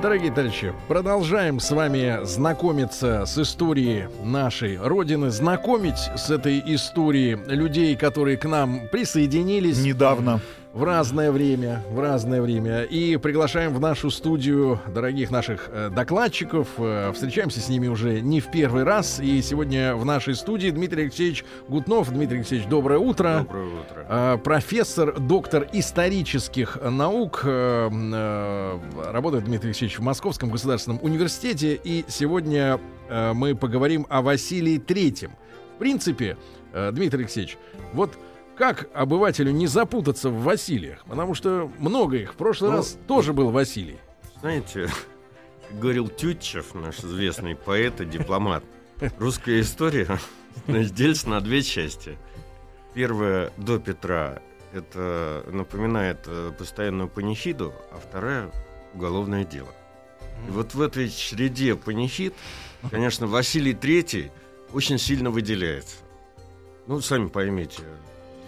Дорогие 0.00 0.30
товарищи, 0.30 0.72
продолжаем 0.86 1.58
с 1.58 1.72
вами 1.72 2.24
знакомиться 2.24 3.24
с 3.26 3.36
историей 3.36 4.06
нашей 4.22 4.78
Родины, 4.78 5.30
знакомить 5.30 5.98
с 6.16 6.30
этой 6.30 6.62
историей 6.66 7.34
людей, 7.34 7.96
которые 7.96 8.36
к 8.36 8.44
нам 8.44 8.88
присоединились. 8.92 9.82
Недавно 9.82 10.40
в 10.72 10.82
разное 10.82 11.32
время, 11.32 11.82
в 11.90 11.98
разное 11.98 12.42
время. 12.42 12.82
И 12.82 13.16
приглашаем 13.16 13.74
в 13.74 13.80
нашу 13.80 14.10
студию 14.10 14.80
дорогих 14.94 15.30
наших 15.30 15.70
э, 15.72 15.90
докладчиков. 15.90 16.68
Э, 16.78 17.10
встречаемся 17.12 17.60
с 17.60 17.68
ними 17.68 17.88
уже 17.88 18.20
не 18.20 18.40
в 18.40 18.50
первый 18.50 18.84
раз. 18.84 19.18
И 19.20 19.40
сегодня 19.40 19.96
в 19.96 20.04
нашей 20.04 20.34
студии 20.34 20.70
Дмитрий 20.70 21.04
Алексеевич 21.04 21.44
Гутнов. 21.68 22.10
Дмитрий 22.10 22.38
Алексеевич, 22.38 22.68
доброе 22.68 22.98
утро. 22.98 23.46
Доброе 23.46 23.66
утро. 23.66 24.06
Э, 24.08 24.38
профессор, 24.42 25.18
доктор 25.18 25.68
исторических 25.72 26.78
наук. 26.82 27.44
Работает 27.44 29.44
Дмитрий 29.44 29.70
Алексеевич 29.70 29.98
в 29.98 30.02
Московском 30.02 30.50
государственном 30.50 30.98
университете. 31.02 31.80
И 31.82 32.04
сегодня 32.08 32.78
мы 33.10 33.54
поговорим 33.54 34.06
о 34.10 34.22
Василии 34.22 34.78
Третьем. 34.78 35.32
В 35.76 35.78
принципе, 35.78 36.36
Дмитрий 36.72 37.20
Алексеевич, 37.20 37.56
вот 37.92 38.18
как 38.58 38.88
обывателю 38.92 39.52
не 39.52 39.68
запутаться 39.68 40.30
в 40.30 40.42
Василиях? 40.42 41.04
Потому 41.06 41.34
что 41.34 41.70
много 41.78 42.16
их. 42.16 42.34
В 42.34 42.36
прошлый 42.36 42.72
ну, 42.72 42.76
раз 42.78 42.98
тоже 43.06 43.32
был 43.32 43.50
Василий. 43.50 43.98
Знаете, 44.40 44.90
говорил 45.70 46.08
Тютчев, 46.08 46.74
наш 46.74 46.98
известный 46.98 47.54
поэт 47.54 48.00
и 48.00 48.04
дипломат, 48.04 48.64
русская 49.18 49.60
история 49.60 50.18
делится 50.66 51.28
на 51.28 51.40
две 51.40 51.62
части. 51.62 52.18
Первая 52.94 53.52
до 53.56 53.78
Петра 53.78 54.42
это 54.72 55.44
напоминает 55.46 56.24
э, 56.26 56.52
постоянную 56.58 57.08
панихиду, 57.08 57.72
а 57.92 57.98
вторая 57.98 58.50
уголовное 58.92 59.44
дело. 59.44 59.68
И 60.48 60.50
вот 60.50 60.74
в 60.74 60.82
этой 60.82 61.08
череде 61.08 61.76
панихид, 61.76 62.34
конечно, 62.90 63.28
Василий 63.28 63.72
Третий 63.72 64.32
очень 64.72 64.98
сильно 64.98 65.30
выделяется. 65.30 65.96
Ну, 66.88 67.00
сами 67.00 67.28
поймите, 67.28 67.82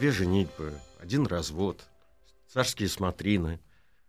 две 0.00 0.12
женитьбы, 0.12 0.72
один 0.98 1.26
развод, 1.26 1.84
царские 2.48 2.88
смотрины. 2.88 3.60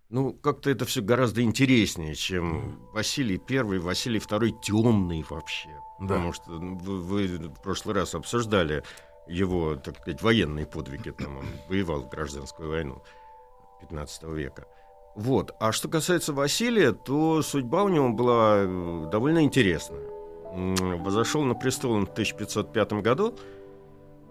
Ну, 0.09 0.31
как-то 0.31 0.69
это 0.69 0.85
все 0.85 1.01
гораздо 1.01 1.41
интереснее, 1.41 2.15
чем 2.15 2.79
Василий 2.93 3.37
Первый, 3.37 3.79
Василий 3.79 4.19
Второй 4.19 4.55
темный 4.63 5.25
вообще. 5.29 5.67
Да. 5.99 6.07
Потому 6.07 6.31
что 6.31 6.51
ну, 6.51 6.75
вы, 6.75 7.01
вы 7.01 7.49
в 7.49 7.61
прошлый 7.61 7.93
раз 7.93 8.15
обсуждали 8.15 8.83
его, 9.27 9.75
так 9.75 9.99
сказать, 9.99 10.21
военные 10.21 10.65
подвиги. 10.65 11.09
Там 11.11 11.39
он 11.39 11.45
воевал 11.67 12.03
в 12.03 12.09
гражданскую 12.09 12.69
войну 12.69 13.03
15 13.81 14.23
века. 14.23 14.67
Вот. 15.15 15.53
А 15.59 15.73
что 15.73 15.89
касается 15.89 16.31
Василия, 16.31 16.93
то 16.93 17.41
судьба 17.41 17.83
у 17.83 17.89
него 17.89 18.09
была 18.11 18.59
э, 18.59 19.09
довольно 19.11 19.43
интересная. 19.43 20.07
Возошел 20.53 21.43
на 21.43 21.53
престол 21.53 21.91
он 21.91 22.05
в 22.05 22.11
1505 22.11 22.93
году, 22.93 23.35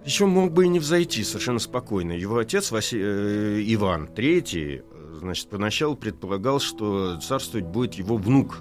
причем 0.05 0.31
мог 0.31 0.53
бы 0.53 0.65
и 0.65 0.69
не 0.69 0.79
взойти 0.79 1.23
совершенно 1.25 1.59
спокойно. 1.59 2.13
Его 2.13 2.39
отец 2.39 2.71
Васи... 2.71 2.99
э, 2.99 3.63
Иван 3.67 4.07
III, 4.07 5.19
значит, 5.19 5.49
поначалу 5.49 5.97
предполагал, 5.97 6.61
что 6.61 7.21
царствовать 7.21 7.67
будет 7.67 7.95
его 7.95 8.17
внук. 8.17 8.59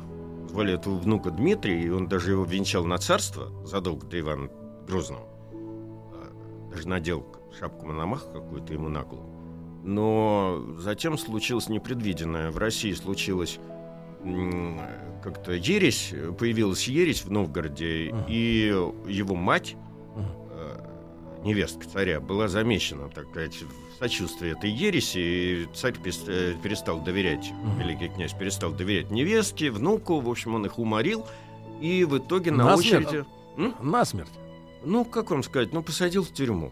Звали 0.50 0.74
этого 0.74 0.98
внука 0.98 1.32
Дмитрий, 1.32 1.84
и 1.84 1.90
он 1.90 2.08
даже 2.08 2.32
его 2.32 2.44
венчал 2.44 2.84
на 2.86 2.98
царство 2.98 3.52
задолго 3.66 4.06
до 4.08 4.20
Ивана 4.20 4.50
Грозного. 4.88 5.28
А, 5.54 6.72
даже 6.72 6.88
надел 6.88 7.26
шапку 7.58 7.86
Мономаха 7.86 8.28
какую-то 8.32 8.74
ему 8.74 8.90
на 8.90 9.04
голову. 9.04 9.30
Но 9.84 10.76
затем 10.78 11.18
случилось 11.18 11.70
непредвиденное. 11.70 12.52
В 12.52 12.58
России 12.58 12.92
случилось 12.94 13.60
как-то 15.24 15.54
ересь, 15.54 16.14
появилась 16.38 16.88
ересь 16.88 17.24
в 17.24 17.32
Новгороде, 17.32 18.14
и 18.28 18.76
его 19.08 19.36
мать 19.36 19.78
невестка 21.44 21.88
царя, 21.88 22.20
была 22.20 22.48
замечена, 22.48 23.10
так 23.10 23.30
сказать, 23.30 23.56
в 23.56 24.00
сочувствии 24.00 24.52
этой 24.52 24.70
ереси, 24.70 25.18
и 25.18 25.68
царь 25.74 25.96
э, 26.28 26.56
перестал 26.62 27.02
доверять, 27.02 27.52
угу. 27.52 27.80
великий 27.80 28.10
князь 28.10 28.34
перестал 28.34 28.72
доверять 28.72 29.12
невестке, 29.12 29.72
внуку, 29.72 30.20
в 30.20 30.30
общем, 30.30 30.56
он 30.56 30.66
их 30.66 30.80
уморил, 30.80 31.26
и 31.82 32.04
в 32.06 32.18
итоге 32.18 32.52
на, 32.52 32.66
на 32.66 32.76
очереди... 32.76 33.08
Смерть. 33.08 33.28
Ну, 34.84 35.04
как 35.04 35.32
вам 35.32 35.44
сказать, 35.44 35.74
ну, 35.74 35.84
посадил 35.84 36.24
в 36.24 36.32
тюрьму. 36.32 36.72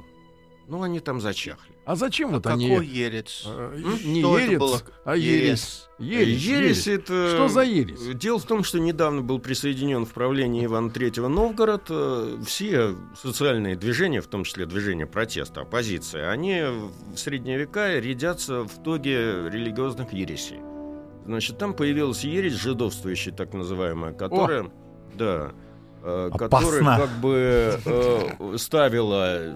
Ну, 0.67 0.83
они 0.83 0.99
там 0.99 1.21
зачахли. 1.21 1.75
А 1.85 1.95
зачем 1.95 2.31
а 2.31 2.33
вот 2.33 2.47
они... 2.47 2.67
Какой 2.67 2.85
ерец? 2.85 3.43
А, 3.45 3.73
не 3.75 4.19
что 4.19 4.37
ерец, 4.37 4.59
было? 4.59 4.81
а 5.05 5.15
ересь. 5.15 5.87
Ересь, 5.97 6.43
ересь 6.43 6.87
это... 6.87 7.29
Что 7.29 7.47
за 7.47 7.61
ересь? 7.61 8.01
Дело 8.15 8.37
в 8.37 8.43
том, 8.43 8.65
что 8.65 8.77
недавно 8.77 9.21
был 9.21 9.39
присоединен 9.39 10.05
в 10.05 10.11
правление 10.11 10.65
Ивана 10.65 10.89
III 10.89 11.27
Новгород. 11.29 11.85
Э, 11.89 12.37
все 12.45 12.95
социальные 13.15 13.77
движения, 13.77 14.19
в 14.19 14.27
том 14.27 14.43
числе 14.43 14.65
движения 14.65 15.05
протеста, 15.07 15.61
оппозиции, 15.61 16.21
они 16.21 16.63
в 17.13 17.17
средние 17.17 17.57
века 17.57 17.97
рядятся 17.99 18.63
в 18.63 18.83
тоге 18.83 19.49
религиозных 19.49 20.11
ересей. 20.11 20.59
Значит, 21.25 21.57
там 21.57 21.73
появилась 21.73 22.25
ересь 22.25 22.53
жидовствующая, 22.53 23.31
так 23.31 23.53
называемая, 23.53 24.11
которая... 24.11 24.63
О! 24.63 24.71
Да, 25.15 25.53
э, 26.03 26.29
которая 26.37 26.97
как 26.97 27.09
бы 27.21 27.79
э, 27.85 28.57
ставила 28.57 29.55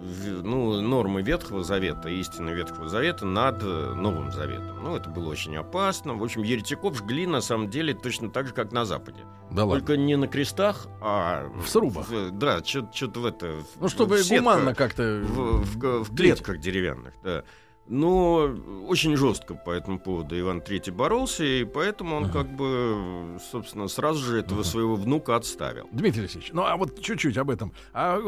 ну, 0.00 0.80
нормы 0.80 1.22
Ветхого 1.22 1.62
Завета, 1.62 2.08
истины 2.08 2.50
Ветхого 2.50 2.88
Завета 2.88 3.26
над 3.26 3.62
э, 3.62 3.94
Новым 3.94 4.30
Заветом. 4.32 4.82
Ну, 4.82 4.96
это 4.96 5.10
было 5.10 5.30
очень 5.30 5.56
опасно. 5.56 6.14
В 6.14 6.22
общем, 6.22 6.42
еретиков 6.42 6.96
жгли 6.96 7.26
на 7.26 7.40
самом 7.40 7.68
деле 7.70 7.94
точно 7.94 8.30
так 8.30 8.48
же, 8.48 8.54
как 8.54 8.72
на 8.72 8.84
Западе. 8.84 9.20
Да 9.50 9.62
Только 9.62 9.92
ладно. 9.92 10.04
не 10.04 10.16
на 10.16 10.28
крестах, 10.28 10.86
а... 11.00 11.48
В 11.62 11.68
срубах. 11.68 12.08
В, 12.08 12.30
да, 12.30 12.62
что-то 12.64 13.20
в 13.20 13.26
это... 13.26 13.56
Ну, 13.80 13.88
чтобы 13.88 14.18
в 14.18 14.28
гуманно 14.28 14.74
как-то... 14.74 15.22
В, 15.24 15.64
в, 15.64 16.04
в 16.04 16.16
клетках 16.16 16.58
деревянных, 16.58 17.14
да. 17.22 17.44
Но 17.88 18.54
очень 18.86 19.16
жестко 19.16 19.54
по 19.54 19.70
этому 19.70 19.98
поводу 19.98 20.38
Иван 20.38 20.58
III 20.58 20.92
боролся, 20.92 21.44
и 21.44 21.64
поэтому 21.64 22.16
он 22.16 22.24
uh-huh. 22.26 22.32
как 22.32 22.48
бы, 22.54 23.38
собственно, 23.50 23.88
сразу 23.88 24.24
же 24.24 24.38
этого 24.38 24.60
uh-huh. 24.60 24.64
своего 24.64 24.96
внука 24.96 25.36
отставил. 25.36 25.88
Дмитрий 25.92 26.22
Алексеевич, 26.22 26.52
ну 26.52 26.64
а 26.64 26.76
вот 26.76 27.00
чуть-чуть 27.00 27.36
об 27.38 27.50
этом. 27.50 27.72
А 27.94 28.20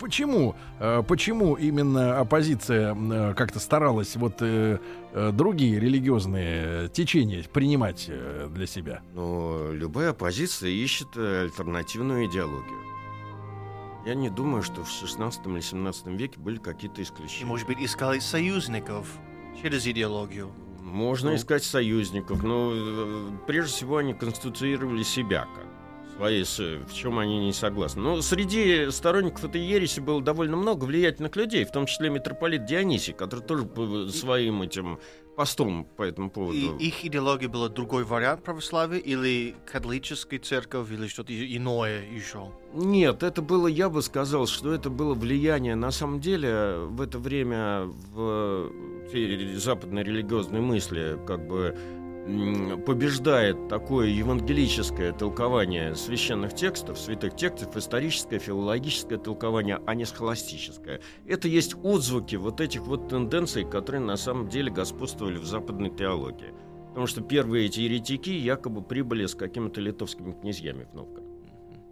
почему, 0.00 0.54
э, 0.80 1.02
почему 1.06 1.54
именно 1.54 2.20
оппозиция 2.20 2.94
э, 2.94 3.34
как-то 3.34 3.58
старалась 3.58 4.16
вот 4.16 4.36
э, 4.40 4.78
другие 5.32 5.80
религиозные 5.80 6.88
течения 6.88 7.44
принимать 7.50 8.10
для 8.50 8.66
себя? 8.66 9.00
Ну, 9.14 9.72
любая 9.72 10.10
оппозиция 10.10 10.70
ищет 10.70 11.16
альтернативную 11.16 12.26
идеологию. 12.26 12.95
Я 14.06 14.14
не 14.14 14.30
думаю, 14.30 14.62
что 14.62 14.84
в 14.84 14.88
16 14.88 15.46
или 15.46 15.60
17 15.60 16.06
веке 16.06 16.38
были 16.38 16.58
какие-то 16.58 17.02
исключения. 17.02 17.42
И, 17.42 17.44
может 17.44 17.66
быть, 17.66 17.80
искали 17.80 18.20
союзников 18.20 19.08
через 19.60 19.84
идеологию. 19.84 20.52
Можно 20.80 21.30
ну. 21.30 21.36
искать 21.36 21.64
союзников, 21.64 22.44
но 22.44 22.70
э, 22.72 23.30
прежде 23.48 23.72
всего 23.72 23.96
они 23.96 24.14
конституировали 24.14 25.02
себя 25.02 25.48
как 25.52 25.66
своей, 26.16 26.44
в 26.44 26.94
чем 26.94 27.18
они 27.18 27.46
не 27.46 27.52
согласны. 27.52 28.00
Но 28.00 28.22
среди 28.22 28.90
сторонников 28.92 29.44
этой 29.44 29.60
ереси 29.60 29.98
было 29.98 30.22
довольно 30.22 30.56
много 30.56 30.84
влиятельных 30.84 31.34
людей, 31.34 31.64
в 31.64 31.72
том 31.72 31.86
числе 31.86 32.08
митрополит 32.08 32.64
Дионисий, 32.64 33.12
который 33.12 33.40
тоже 33.40 34.08
своим 34.12 34.62
этим 34.62 35.00
постом 35.36 35.84
по 35.96 36.02
этому 36.02 36.30
поводу. 36.30 36.56
И 36.56 36.88
их 36.88 37.04
идеология 37.04 37.48
была 37.48 37.68
другой 37.68 38.04
вариант 38.04 38.42
православия 38.42 38.98
или 38.98 39.54
католическая 39.70 40.40
церковь 40.40 40.90
или 40.90 41.06
что-то 41.06 41.32
иное 41.32 42.04
еще? 42.10 42.50
Нет, 42.72 43.22
это 43.22 43.42
было, 43.42 43.66
я 43.68 43.88
бы 43.88 44.02
сказал, 44.02 44.46
что 44.46 44.72
это 44.72 44.90
было 44.90 45.14
влияние, 45.14 45.74
на 45.76 45.90
самом 45.90 46.20
деле, 46.20 46.78
в 46.88 47.00
это 47.00 47.18
время 47.18 47.84
в 48.14 48.72
западной 49.56 50.02
религиозной 50.02 50.60
мысли, 50.60 51.18
как 51.26 51.46
бы 51.46 51.76
побеждает 52.86 53.68
такое 53.68 54.08
евангелическое 54.08 55.12
толкование 55.12 55.94
священных 55.94 56.54
текстов, 56.54 56.98
святых 56.98 57.36
текстов, 57.36 57.76
историческое, 57.76 58.40
филологическое 58.40 59.18
толкование, 59.18 59.80
а 59.86 59.94
не 59.94 60.04
схоластическое. 60.04 61.00
Это 61.26 61.46
есть 61.46 61.76
отзвуки 61.82 62.34
вот 62.34 62.60
этих 62.60 62.82
вот 62.82 63.08
тенденций, 63.08 63.64
которые 63.64 64.00
на 64.00 64.16
самом 64.16 64.48
деле 64.48 64.72
господствовали 64.72 65.38
в 65.38 65.44
западной 65.44 65.90
теологии. 65.90 66.52
Потому 66.88 67.06
что 67.06 67.20
первые 67.20 67.66
эти 67.66 67.80
еретики 67.80 68.30
якобы 68.30 68.82
прибыли 68.82 69.26
с 69.26 69.34
какими-то 69.34 69.80
литовскими 69.80 70.32
князьями 70.32 70.88
в 70.90 70.94
Новгород. 70.94 71.24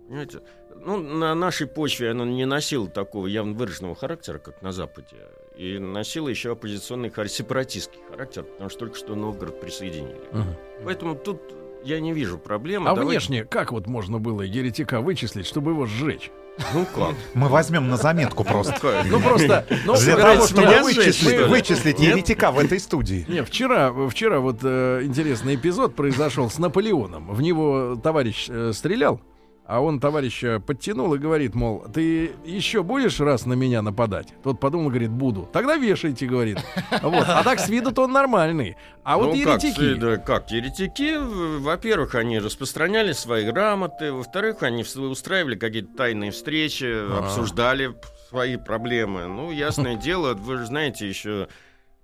Понимаете? 0.09 0.41
Ну, 0.85 0.97
на 0.97 1.35
нашей 1.35 1.67
почве 1.67 2.11
она 2.11 2.25
не 2.25 2.45
носила 2.45 2.89
такого 2.89 3.27
явно 3.27 3.55
выраженного 3.55 3.95
характера, 3.95 4.39
как 4.39 4.63
на 4.63 4.73
Западе. 4.73 5.17
И 5.56 5.79
носила 5.79 6.29
еще 6.29 6.53
оппозиционный 6.53 7.11
хар- 7.11 7.29
сепаратистский 7.29 8.01
характер, 8.11 8.43
потому 8.43 8.71
что 8.71 8.81
только 8.81 8.97
что 8.97 9.15
Новгород 9.15 9.61
присоединили. 9.61 10.21
Мгм. 10.33 10.56
Поэтому 10.85 11.15
тут 11.15 11.41
я 11.85 12.01
не 12.01 12.12
вижу 12.12 12.39
проблемы. 12.39 12.91
А 12.91 12.95
Давайте- 12.95 13.11
внешне 13.11 13.45
как 13.45 13.71
вот 13.73 13.87
можно 13.87 14.19
было 14.19 14.43
еретика 14.43 15.01
вычислить, 15.01 15.47
чтобы 15.47 15.71
его 15.73 15.87
сжечь? 15.87 16.31
Ну 16.73 16.87
как? 16.95 17.15
Мы 17.35 17.49
возьмем 17.49 17.89
на 17.89 17.97
заметку 17.97 18.45
просто. 18.45 18.77
Ну 19.06 19.21
просто, 19.21 19.67
ну, 19.85 19.97
Для 19.97 20.17
того, 20.17 20.47
чтобы 20.47 20.67
вычислить, 20.83 21.49
вычислить 21.49 21.99
еретика 22.01 22.51
в 22.53 22.59
этой 22.59 22.79
студии. 22.79 23.25
Не, 23.29 23.43
вчера, 23.45 23.93
вчера 24.09 24.39
вот 24.41 24.59
э, 24.62 25.03
интересный 25.05 25.56
эпизод 25.56 25.95
произошел 25.97 26.49
с 26.49 26.59
Наполеоном. 26.59 27.33
В 27.35 27.43
него 27.43 27.97
товарищ 28.01 28.47
э, 28.49 28.73
стрелял, 28.73 29.21
а 29.67 29.81
он 29.81 29.99
товарища 29.99 30.61
подтянул 30.61 31.15
и 31.15 31.19
говорит, 31.19 31.55
мол, 31.55 31.85
ты 31.93 32.33
еще 32.45 32.83
будешь 32.83 33.19
раз 33.21 33.47
на 33.47 33.55
меня 33.55 33.81
нападать? 33.81 34.29
Тот 34.43 34.61
подумал, 34.61 34.91
говорит, 34.91 35.11
буду. 35.11 35.49
Тогда 35.53 35.77
вешайте, 35.77 36.27
говорит. 36.27 36.59
Вот. 37.03 37.25
А 37.27 37.43
так 37.43 37.61
с 37.61 37.69
виду-то 37.69 38.03
он 38.05 38.13
нормальный. 38.13 38.77
А 39.03 39.17
вот 39.17 39.35
Ну, 39.35 39.45
как, 39.45 39.63
еретики... 39.63 39.95
да, 39.95 40.17
как 40.17 40.51
еретики, 40.51 41.17
во-первых, 41.61 42.15
они 42.15 42.39
распространяли 42.39 43.13
свои 43.13 43.45
грамоты, 43.51 44.13
во-вторых, 44.13 44.63
они 44.63 44.83
устраивали 44.83 45.57
какие-то 45.57 45.97
тайные 45.97 46.31
встречи, 46.31 46.85
А. 46.87 47.21
обсуждали 47.21 47.95
свои 48.29 48.57
проблемы. 48.57 49.27
Ну, 49.27 49.51
ясное 49.51 49.97
дело, 50.03 50.35
вы 50.35 50.59
же 50.59 50.67
знаете, 50.67 51.09
еще 51.09 51.49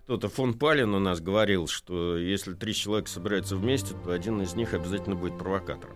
кто-то 0.04 0.28
фон 0.28 0.54
Палин 0.54 0.94
у 0.94 0.98
нас 0.98 1.20
говорил, 1.20 1.68
что 1.68 2.16
если 2.16 2.54
три 2.54 2.74
человека 2.74 3.08
собираются 3.10 3.54
вместе, 3.56 3.94
то 4.04 4.12
один 4.12 4.40
из 4.42 4.54
них 4.54 4.74
обязательно 4.74 5.14
будет 5.14 5.38
провокатором. 5.38 5.94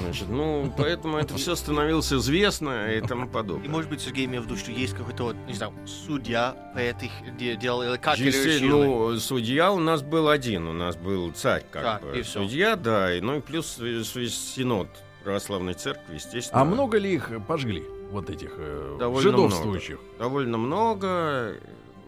Значит, 0.00 0.28
ну, 0.28 0.72
поэтому 0.76 1.18
это 1.18 1.34
все 1.36 1.54
становилось 1.54 2.12
известно 2.12 2.92
и 2.92 3.00
тому 3.00 3.26
И 3.26 3.28
подобное. 3.28 3.68
может 3.68 3.90
быть, 3.90 4.00
Сергей 4.00 4.24
имел 4.26 4.42
в 4.42 4.46
виду, 4.46 4.56
что 4.56 4.70
есть 4.70 4.94
какой-то, 4.94 5.24
вот, 5.24 5.36
не 5.46 5.54
знаю, 5.54 5.72
судья 5.86 6.56
по 6.74 6.78
этих 6.78 7.10
де- 7.38 7.56
делам, 7.56 7.88
или 7.88 7.96
как 7.96 8.18
Естественно, 8.18 8.76
ну, 8.76 9.18
судья 9.18 9.72
у 9.72 9.78
нас 9.78 10.02
был 10.02 10.28
один, 10.28 10.66
у 10.68 10.72
нас 10.72 10.96
был 10.96 11.30
царь, 11.32 11.64
как 11.70 11.82
Так, 11.82 12.02
бы. 12.02 12.18
и 12.18 12.22
всё. 12.22 12.42
Судья, 12.42 12.76
да, 12.76 13.14
и, 13.14 13.20
ну 13.20 13.36
и 13.38 13.40
плюс 13.40 13.76
синод 13.76 14.88
православной 15.24 15.74
церкви, 15.74 16.14
естественно. 16.14 16.60
А 16.60 16.64
много 16.64 16.98
ли 16.98 17.14
их 17.14 17.30
пожгли? 17.46 17.84
Вот 18.10 18.28
этих 18.28 18.52
э, 18.58 18.96
Довольно 18.98 19.22
жидовствующих. 19.30 19.98
Довольно 20.18 20.58
много. 20.58 21.54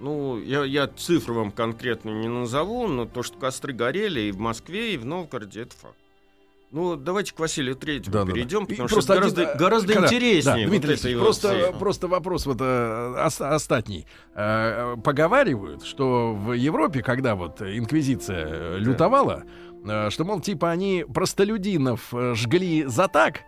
Ну, 0.01 0.39
я, 0.39 0.65
я 0.65 0.87
цифры 0.89 1.33
вам 1.33 1.51
конкретно 1.53 2.11
не 2.11 2.29
назову, 2.29 2.89
но 2.89 3.07
то, 3.07 3.23
что 3.23 3.39
костры 3.39 3.73
горели 3.73 4.21
и 4.23 4.33
в 4.33 4.39
Москве, 4.39 4.95
и 4.95 4.97
в 4.99 5.07
Новгороде, 5.07 5.63
это 5.63 5.75
факт. 5.77 5.97
Ну, 6.75 6.97
давайте 6.97 7.33
к 7.33 7.39
Василию 7.39 7.77
Третьему 7.77 8.13
Да-да-да. 8.13 8.33
перейдем, 8.33 8.65
И 8.65 8.67
потому 8.67 8.89
что 8.89 8.97
просто 8.97 9.15
гораздо, 9.15 9.43
один, 9.43 9.55
э, 9.55 9.59
гораздо 9.59 9.93
когда- 9.93 10.07
интереснее. 10.09 10.65
Да, 10.65 10.71
Дмитрий 10.71 10.91
Алексеевич, 10.91 11.19
вот 11.21 11.25
просто, 11.27 11.49
всей- 11.49 11.73
просто 11.79 12.09
вопрос 12.09 12.47
вот 12.47 12.57
э, 12.61 13.15
ос- 13.27 13.41
остатний. 13.41 14.07
Э, 14.35 14.97
Поговаривают, 15.05 15.85
что 15.85 16.35
в 16.35 16.53
Европе, 16.53 17.03
когда 17.03 17.37
вот 17.37 17.63
инквизиция 17.63 18.47
э, 18.49 18.79
лютовала, 18.81 19.45
э, 19.87 20.11
что, 20.11 20.25
мол, 20.25 20.41
типа 20.41 20.71
они 20.73 21.05
простолюдинов 21.15 22.13
э, 22.13 22.35
жгли 22.35 22.85
за 22.87 23.07
так, 23.07 23.43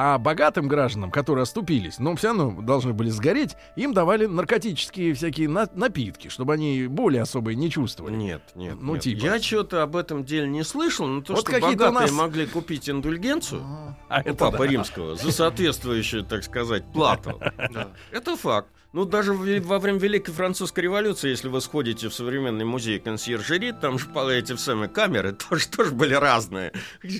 а 0.00 0.16
богатым 0.16 0.68
гражданам, 0.68 1.10
которые 1.10 1.42
оступились, 1.42 1.98
но 1.98 2.14
все 2.14 2.28
равно 2.28 2.62
должны 2.62 2.92
были 2.92 3.10
сгореть, 3.10 3.56
им 3.74 3.92
давали 3.92 4.26
наркотические 4.26 5.12
всякие 5.12 5.48
на- 5.48 5.68
напитки, 5.74 6.28
чтобы 6.28 6.52
они 6.52 6.86
боли 6.86 7.16
особые 7.16 7.56
не 7.56 7.68
чувствовали. 7.68 8.14
Нет, 8.14 8.42
нет. 8.54 8.76
Ну, 8.80 8.92
нет. 8.94 9.02
типа. 9.02 9.24
Я 9.24 9.42
что-то 9.42 9.82
об 9.82 9.96
этом 9.96 10.24
деле 10.24 10.46
не 10.46 10.62
слышал, 10.62 11.08
но 11.08 11.20
то, 11.22 11.32
Вот 11.34 11.40
что 11.48 11.58
богатые 11.60 11.90
нас- 11.90 12.12
могли 12.12 12.46
купить 12.46 12.88
индульгенцию 12.88 13.60
А 14.08 14.22
у 14.24 14.34
Папы 14.36 14.68
Римского 14.68 15.16
за 15.16 15.32
соответствующую, 15.32 16.22
так 16.22 16.44
сказать, 16.44 16.84
плату, 16.92 17.40
Да. 17.72 17.88
это 18.12 18.36
факт. 18.36 18.68
Ну, 18.92 19.04
даже 19.04 19.34
во 19.34 19.78
время 19.80 19.98
Великой 19.98 20.32
Французской 20.32 20.80
революции, 20.80 21.28
если 21.28 21.48
вы 21.48 21.60
сходите 21.60 22.08
в 22.08 22.14
современный 22.14 22.64
музей 22.64 22.98
консьержери, 22.98 23.72
там 23.72 23.98
же 23.98 24.06
эти 24.32 24.56
самые 24.56 24.88
камеры 24.88 25.32
тоже, 25.32 25.68
тоже 25.68 25.90
были 25.90 26.14
разные. 26.14 26.72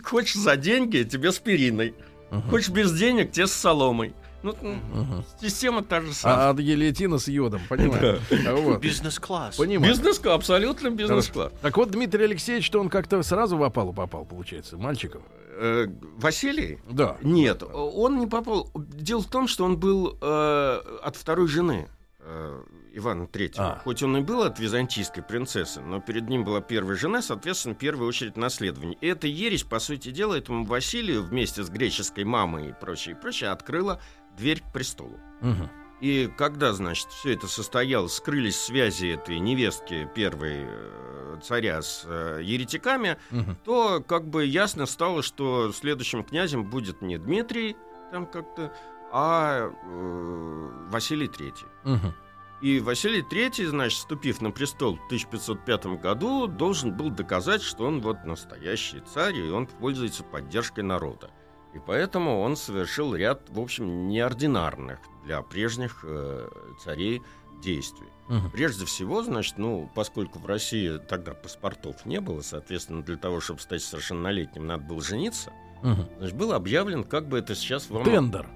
Хочешь 0.02 0.36
за 0.36 0.56
деньги, 0.56 1.02
тебе 1.02 1.30
с 1.30 1.38
периной. 1.38 1.94
Мгм. 2.30 2.50
Хочешь 2.50 2.68
без 2.70 2.92
денег, 2.92 3.32
тебе 3.32 3.46
с 3.46 3.52
соломой. 3.52 4.12
Ну, 4.42 4.54
Мгм. 4.62 5.24
система 5.40 5.82
та 5.82 6.00
же 6.00 6.12
самая. 6.14 6.46
А 6.46 6.50
от 6.50 6.58
гильотина 6.58 7.18
с 7.18 7.26
йодом, 7.28 7.60
понимаю. 7.68 8.20
А 8.46 8.54
вот. 8.54 8.80
Бизнес-класс. 8.80 9.56
Понимаю. 9.56 9.92
Бизнес-класс, 9.92 10.34
абсолютно 10.36 10.90
бизнес-класс. 10.90 11.52
Так 11.60 11.76
вот, 11.76 11.90
Дмитрий 11.90 12.24
Алексеевич, 12.24 12.64
что 12.64 12.80
он 12.80 12.88
как-то 12.88 13.20
сразу 13.24 13.56
в 13.56 13.62
опалу 13.64 13.92
попал, 13.92 14.24
получается, 14.24 14.76
мальчиком. 14.78 15.22
Э, 15.60 15.88
Василий? 16.18 16.78
Да. 16.88 17.16
Нет, 17.22 17.64
он 17.64 18.20
не 18.20 18.26
попал. 18.28 18.70
Дело 18.76 19.22
в 19.22 19.26
том, 19.26 19.48
что 19.48 19.64
он 19.64 19.76
был 19.76 20.16
э, 20.20 20.80
от 21.02 21.16
второй 21.16 21.48
жены 21.48 21.88
э, 22.20 22.62
Ивана 22.98 23.26
Третьего. 23.26 23.76
А. 23.76 23.78
Хоть 23.78 24.02
он 24.02 24.16
и 24.16 24.20
был 24.20 24.42
от 24.42 24.58
византийской 24.58 25.22
принцессы, 25.22 25.80
но 25.80 26.00
перед 26.00 26.28
ним 26.28 26.44
была 26.44 26.60
первая 26.60 26.96
жена, 26.96 27.22
соответственно, 27.22 27.74
в 27.74 27.78
первую 27.78 28.08
очередь 28.08 28.36
наследование. 28.36 28.98
И 29.00 29.06
эта 29.06 29.26
ересь, 29.26 29.62
по 29.62 29.78
сути 29.78 30.10
дела, 30.10 30.34
этому 30.34 30.64
Василию 30.64 31.22
вместе 31.22 31.62
с 31.62 31.70
греческой 31.70 32.24
мамой 32.24 32.70
и 32.70 32.72
прочее, 32.72 33.14
и 33.14 33.18
прочее, 33.20 33.50
открыла 33.50 34.00
дверь 34.36 34.60
к 34.60 34.72
престолу. 34.72 35.18
Мгм. 35.40 35.70
И 36.00 36.30
когда, 36.36 36.72
значит, 36.74 37.08
все 37.08 37.32
это 37.32 37.48
состоялось, 37.48 38.14
скрылись 38.14 38.56
связи 38.60 39.06
этой 39.14 39.38
невестки 39.40 40.08
первой 40.14 40.64
э, 40.68 41.38
царя 41.42 41.82
с 41.82 42.04
э, 42.06 42.40
еретиками, 42.42 43.16
Мгм. 43.30 43.56
то 43.64 44.00
как 44.06 44.28
бы 44.28 44.44
ясно 44.44 44.86
стало, 44.86 45.22
что 45.22 45.72
следующим 45.72 46.22
князем 46.22 46.64
будет 46.70 47.02
не 47.02 47.18
Дмитрий 47.18 47.76
там 48.12 48.26
как-то, 48.26 48.72
а 49.10 49.70
э, 49.72 50.68
Василий 50.90 51.26
Третий. 51.26 51.66
Мгм. 51.82 52.14
И 52.60 52.80
Василий 52.80 53.22
Третий, 53.22 53.66
значит, 53.66 53.98
вступив 53.98 54.40
на 54.40 54.50
престол 54.50 54.96
в 54.96 55.06
1505 55.06 55.86
году, 56.00 56.46
должен 56.48 56.96
был 56.96 57.10
доказать, 57.10 57.62
что 57.62 57.84
он 57.84 58.00
вот 58.00 58.24
настоящий 58.24 59.00
царь, 59.14 59.36
и 59.36 59.50
он 59.50 59.66
пользуется 59.66 60.24
поддержкой 60.24 60.80
народа. 60.80 61.30
И 61.74 61.78
поэтому 61.78 62.40
он 62.40 62.56
совершил 62.56 63.14
ряд, 63.14 63.42
в 63.48 63.60
общем, 63.60 64.08
неординарных 64.08 64.98
для 65.24 65.42
прежних 65.42 66.00
э, 66.02 66.48
царей 66.82 67.22
действий. 67.62 68.08
Мгм. 68.28 68.50
Прежде 68.50 68.86
всего, 68.86 69.22
значит, 69.22 69.58
ну, 69.58 69.90
поскольку 69.94 70.38
в 70.38 70.46
России 70.46 70.98
тогда 70.98 71.34
паспортов 71.34 72.04
не 72.06 72.20
было, 72.20 72.40
соответственно, 72.40 73.02
для 73.02 73.16
того, 73.16 73.40
чтобы 73.40 73.60
стать 73.60 73.82
совершеннолетним, 73.82 74.66
надо 74.66 74.82
было 74.84 75.00
жениться, 75.02 75.52
Мгм. 75.82 76.08
значит, 76.18 76.36
был 76.36 76.52
объявлен, 76.52 77.04
как 77.04 77.28
бы 77.28 77.38
это 77.38 77.54
сейчас 77.54 77.88
вам... 77.88 78.04
Тендер. 78.04 78.48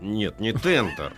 Нет, 0.00 0.40
не 0.40 0.52
тендер. 0.52 1.14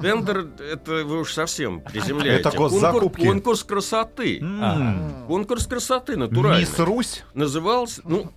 Тендер, 0.00 0.46
это 0.60 1.04
вы 1.04 1.20
уж 1.20 1.32
совсем 1.32 1.80
приземляете. 1.80 2.48
Это 2.48 2.56
госзакупки. 2.56 3.22
Конкурс, 3.22 3.62
конкурс 3.62 3.64
красоты. 3.64 4.38
М. 4.40 5.26
Конкурс 5.26 5.66
красоты, 5.66 6.16
натурально. 6.16 6.60
Мисс 6.60 6.78
Русь? 6.78 7.24
Назывался, 7.34 8.02
ну, 8.04 8.32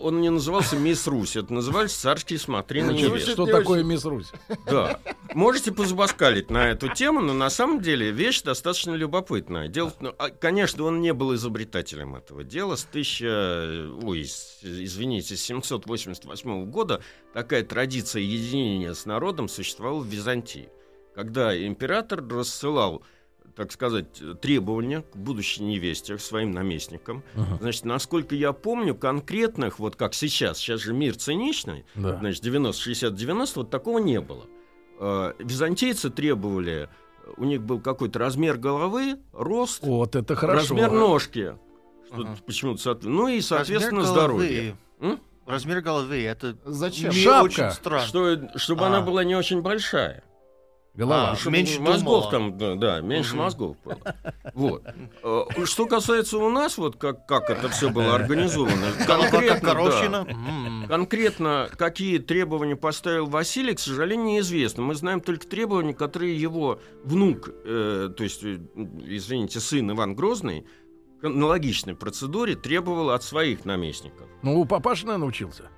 он 0.00 0.20
не 0.20 0.30
назывался 0.30 0.76
Мисс 0.76 1.06
Русь, 1.06 1.36
это 1.36 1.52
назывались 1.52 1.92
царские 1.92 2.38
смотрины. 2.38 2.88
Значит, 2.88 3.10
невесту. 3.10 3.32
Что 3.32 3.46
такое 3.46 3.82
мисс 3.82 4.04
Русь? 4.04 4.30
Да. 4.66 5.00
Можете 5.34 5.72
позубоскалить 5.72 6.50
на 6.50 6.70
эту 6.70 6.88
тему, 6.88 7.20
но 7.20 7.32
на 7.32 7.50
самом 7.50 7.80
деле 7.80 8.10
вещь 8.10 8.42
достаточно 8.42 8.94
любопытная. 8.94 9.68
Дело, 9.68 9.92
ну, 10.00 10.14
конечно, 10.40 10.84
он 10.84 11.00
не 11.00 11.12
был 11.12 11.34
изобретателем 11.34 12.16
этого 12.16 12.44
дела. 12.44 12.76
С 12.76 12.84
1000, 12.84 13.98
ой, 14.02 14.22
извините, 14.22 15.36
с 15.36 15.42
788 15.42 16.70
года 16.70 17.02
такая 17.32 17.62
традиция 17.62 18.22
единения 18.22 18.94
с 18.94 19.06
народом 19.06 19.48
существовала 19.48 20.00
в 20.00 20.06
Византии. 20.06 20.68
Когда 21.14 21.56
император 21.66 22.26
рассылал 22.28 23.02
так 23.58 23.72
сказать, 23.72 24.06
требования 24.40 25.02
к 25.02 25.16
будущей 25.16 25.64
невесте, 25.64 26.16
к 26.16 26.20
своим 26.20 26.52
наместникам. 26.52 27.24
Мгм. 27.34 27.58
Значит, 27.60 27.84
насколько 27.86 28.36
я 28.36 28.52
помню, 28.52 28.94
конкретных, 28.94 29.80
вот 29.80 29.96
как 29.96 30.14
сейчас, 30.14 30.58
сейчас 30.58 30.80
же 30.80 30.92
мир 30.94 31.16
циничный, 31.16 31.84
Да. 31.96 32.18
Значит, 32.18 32.44
90, 32.44 32.80
60, 32.80 33.14
90, 33.16 33.58
вот 33.58 33.70
такого 33.70 33.98
не 33.98 34.20
было. 34.20 34.44
Э, 35.00 35.32
Византийцы 35.40 36.08
требовали, 36.08 36.88
у 37.36 37.44
них 37.44 37.60
был 37.60 37.80
какой-то 37.80 38.20
размер 38.20 38.58
головы, 38.58 39.18
рост, 39.32 39.82
Вот 39.82 40.14
это 40.14 40.36
хорошо. 40.36 40.60
размер 40.76 40.92
ножки. 40.92 41.54
Что 42.06 42.16
Ага. 42.22 42.36
почему-то, 42.46 42.98
ну 43.02 43.26
и, 43.26 43.40
соответственно, 43.40 44.02
Размер 44.02 44.14
здоровье. 44.14 44.76
М? 45.00 45.20
Размер 45.46 45.80
головы, 45.80 46.22
это 46.22 46.56
Зачем? 46.64 47.10
Шапка. 47.10 47.42
очень 47.44 47.70
странно. 47.72 48.06
Что, 48.06 48.48
чтобы 48.56 48.84
А. 48.84 48.86
она 48.86 49.00
была 49.00 49.24
не 49.24 49.34
очень 49.34 49.62
большая. 49.62 50.22
Голова. 50.98 51.36
А, 51.44 51.48
меньше 51.50 51.80
мозгов 51.80 52.30
думала. 52.30 52.58
там, 52.58 52.78
да, 52.80 53.00
меньше 53.00 53.34
Мгм. 53.36 53.44
мозгов 53.44 53.76
было. 53.84 53.98
Вот. 54.54 54.82
Э, 55.22 55.44
Что 55.64 55.86
касается 55.86 56.38
у 56.38 56.50
нас, 56.50 56.76
вот 56.76 56.96
как, 56.96 57.24
как 57.26 57.48
это 57.50 57.68
все 57.68 57.88
было 57.90 58.16
организовано, 58.16 58.88
конкретно, 59.06 59.74
да. 59.74 60.86
Конкретно, 60.88 61.68
какие 61.76 62.18
требования 62.18 62.74
поставил 62.74 63.26
Василий, 63.26 63.74
к 63.74 63.78
сожалению, 63.80 64.26
неизвестно. 64.26 64.82
Мы 64.82 64.94
знаем 64.96 65.20
только 65.20 65.46
требования, 65.46 65.94
которые 65.94 66.36
его 66.36 66.80
внук, 67.04 67.48
э, 67.64 68.10
то 68.16 68.24
есть, 68.24 68.42
э, 68.42 68.58
извините, 69.06 69.60
сын 69.60 69.88
Иван 69.92 70.16
Грозный, 70.16 70.66
аналогичной 71.22 71.94
процедуре 71.94 72.56
требовал 72.56 73.10
от 73.10 73.22
своих 73.22 73.64
наместников. 73.64 74.26
Ну, 74.42 74.60
у 74.60 74.64
папаши, 74.64 75.06
наверное, 75.06 75.28
учился. 75.28 75.70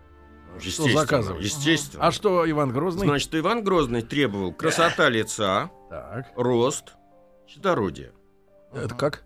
Что 0.59 0.67
Естественно, 0.69 1.01
заказывать? 1.01 1.45
Естественно. 1.45 2.07
А 2.07 2.11
что 2.13 2.49
Иван 2.51 2.73
Грозный? 2.73 3.07
Значит, 3.07 3.35
Иван 3.35 3.63
Грозный 3.65 4.03
требовал 4.03 4.53
красота 4.53 5.09
лица, 5.09 5.71
Так. 5.89 6.27
рост, 6.37 6.95
щедородие. 7.49 8.13
Это 8.73 8.95
как? 8.95 9.23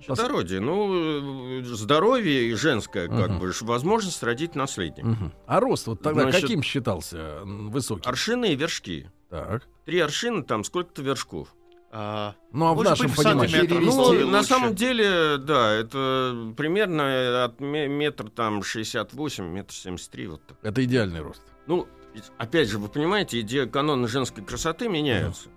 Щедородие, 0.00 0.60
ну, 0.60 1.62
здоровье 1.64 2.44
и 2.50 2.54
женское, 2.54 3.08
как 3.08 3.30
Мгм. 3.30 3.38
бы, 3.40 3.52
возможность 3.62 4.22
родить 4.22 4.54
наследника. 4.54 5.08
Мгм. 5.08 5.32
А 5.46 5.58
рост 5.58 5.88
вот 5.88 6.00
тогда 6.02 6.22
Значит, 6.22 6.42
каким 6.42 6.62
считался 6.62 7.40
высокий? 7.44 8.08
Аршины 8.08 8.52
и 8.52 8.54
вершки. 8.54 9.10
Так. 9.28 9.66
Три 9.84 9.98
аршина, 9.98 10.44
там 10.44 10.62
сколько-то 10.62 11.02
вершков. 11.02 11.48
А, 11.90 12.34
Ну 12.52 12.66
а 12.66 12.74
в 12.74 12.82
нашем 12.84 13.06
быть, 13.06 13.16
понимании. 13.16 13.66
Ну, 13.84 14.26
на 14.30 14.42
самом 14.42 14.74
деле, 14.74 15.38
да, 15.38 15.72
это 15.72 16.52
примерно 16.56 17.44
от 17.44 17.60
ме- 17.60 17.88
метр 17.88 18.28
там 18.28 18.62
68, 18.62 19.44
метр 19.44 19.72
73, 19.72 20.26
вот 20.26 20.42
так. 20.46 20.58
Это 20.62 20.84
идеальный 20.84 21.20
рост. 21.22 21.40
Ну, 21.66 21.88
опять 22.36 22.68
же, 22.68 22.78
вы 22.78 22.88
понимаете, 22.88 23.40
идея 23.40 23.66
каноны 23.66 24.06
женской 24.06 24.44
красоты 24.44 24.88
меняются. 24.88 25.48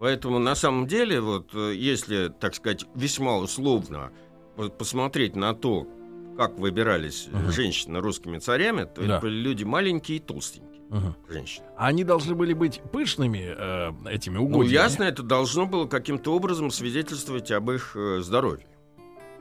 Поэтому 0.00 0.38
на 0.38 0.54
самом 0.54 0.86
деле, 0.86 1.20
вот 1.20 1.50
э, 1.54 1.74
если, 1.76 2.28
так 2.28 2.54
сказать, 2.54 2.86
весьма 2.94 3.36
условно 3.36 4.10
вот, 4.56 4.76
посмотреть 4.78 5.36
на 5.36 5.52
то, 5.54 5.86
как 6.38 6.58
выбирались 6.58 7.28
Мгм. 7.30 7.52
женщины 7.52 8.00
русскими 8.00 8.38
царями, 8.38 8.84
то 8.84 9.02
Да. 9.02 9.16
это 9.16 9.20
были 9.20 9.34
люди 9.36 9.62
маленькие 9.64 10.16
и 10.16 10.20
толстенькие 10.20 10.69
Мгм. 10.90 11.14
женщины. 11.28 11.64
А 11.78 11.86
Они 11.86 12.04
должны 12.04 12.34
были 12.34 12.52
быть 12.52 12.80
пышными 12.92 13.54
э, 13.56 13.92
этими 14.10 14.34
Ну, 14.36 14.44
угодьями. 14.44 14.74
ясно, 14.74 15.04
это 15.04 15.22
должно 15.22 15.66
было 15.66 15.86
каким-то 15.86 16.34
образом 16.34 16.70
свидетельствовать 16.70 17.50
об 17.52 17.70
их 17.70 17.92
э, 17.96 18.20
здоровье. 18.22 18.66